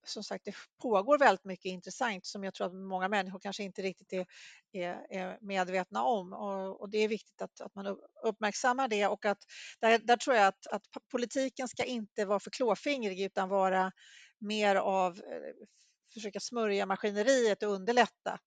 som 0.06 0.24
sagt, 0.24 0.46
det 0.46 0.56
pågår 0.82 1.18
väldigt 1.18 1.46
mycket 1.46 1.66
intressant 1.66 2.26
som 2.26 2.44
jag 2.44 2.54
tror 2.54 2.68
att 2.68 2.76
många 2.76 3.10
människor 3.10 3.40
kanske 3.40 3.64
inte 3.64 3.82
riktigt 3.82 4.14
är, 4.14 4.26
är, 4.72 5.06
är 5.10 5.38
medvetna 5.42 6.04
om. 6.04 6.34
Och, 6.34 6.82
och, 6.82 6.90
det 6.90 6.98
är 6.98 7.08
viktigt 7.08 7.42
att, 7.42 7.62
att 7.62 7.76
man 7.76 7.98
uppmärksammar 8.24 8.88
det. 8.88 9.08
Och 9.08 9.26
att 9.26 9.40
där, 9.80 10.00
där 10.00 10.18
tror 10.18 10.36
jag 10.36 10.48
att, 10.48 10.68
att 10.68 10.82
politiken 11.12 11.68
ska 11.68 11.84
inte 11.84 12.26
vara 12.26 12.40
för 12.40 12.52
klåfingrig 12.52 13.22
utan 13.22 13.50
vara 13.50 13.92
mer 14.40 14.76
av 14.76 15.18
eh, 15.18 15.68
försöka 16.14 16.40
smörja 16.40 16.86
maskineriet 16.86 17.64
och 17.64 17.72
underlätta. 17.72 18.40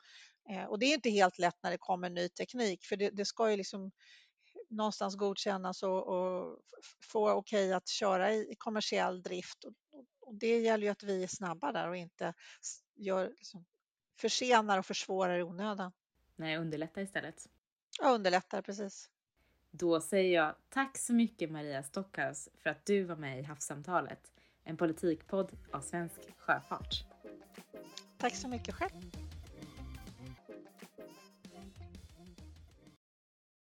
Eh, 0.50 0.64
och 0.64 0.78
det 0.78 0.86
är 0.86 0.94
inte 0.94 1.10
helt 1.10 1.38
lätt 1.38 1.56
när 1.62 1.70
det 1.70 1.78
kommer 1.78 2.10
ny 2.10 2.28
teknik 2.28 2.84
för 2.84 2.96
det, 2.96 3.10
det 3.10 3.24
ska 3.24 3.50
ju 3.50 3.56
liksom 3.56 3.90
någonstans 4.70 5.16
godkännas 5.16 5.82
och, 5.82 6.06
och 6.08 6.58
få 7.02 7.30
okej 7.30 7.66
okay 7.66 7.72
att 7.72 7.88
köra 7.88 8.32
i 8.32 8.54
kommersiell 8.58 9.22
drift. 9.22 9.64
Och, 9.64 9.72
och, 10.20 10.34
det 10.34 10.60
gäller 10.60 10.84
ju 10.84 10.90
att 10.90 11.02
vi 11.02 11.22
är 11.22 11.26
snabba 11.26 11.72
där 11.72 11.88
och 11.88 11.96
inte 11.96 12.34
gör, 12.94 13.28
liksom, 13.28 13.64
försenar 14.20 14.78
och 14.78 14.86
försvårar 14.86 15.38
i 15.38 15.42
onödan. 15.42 15.92
Nej, 16.36 16.56
underlätta 16.56 17.02
istället. 17.02 17.48
Ja, 18.00 18.10
underlättar 18.10 18.62
precis. 18.62 19.10
Då 19.70 20.00
säger 20.00 20.34
jag 20.34 20.54
tack 20.68 20.98
så 20.98 21.12
mycket 21.12 21.50
Maria 21.50 21.82
Stockhaus 21.82 22.48
för 22.58 22.70
att 22.70 22.86
du 22.86 23.04
var 23.04 23.16
med 23.16 23.38
i 23.38 23.42
Havssamtalet, 23.42 24.32
en 24.64 24.76
politikpodd 24.76 25.52
av 25.72 25.80
svensk 25.80 26.20
sjöfart. 26.36 27.09
Tack 28.20 28.36
så 28.36 28.48
mycket 28.48 28.74
själv. 28.74 28.90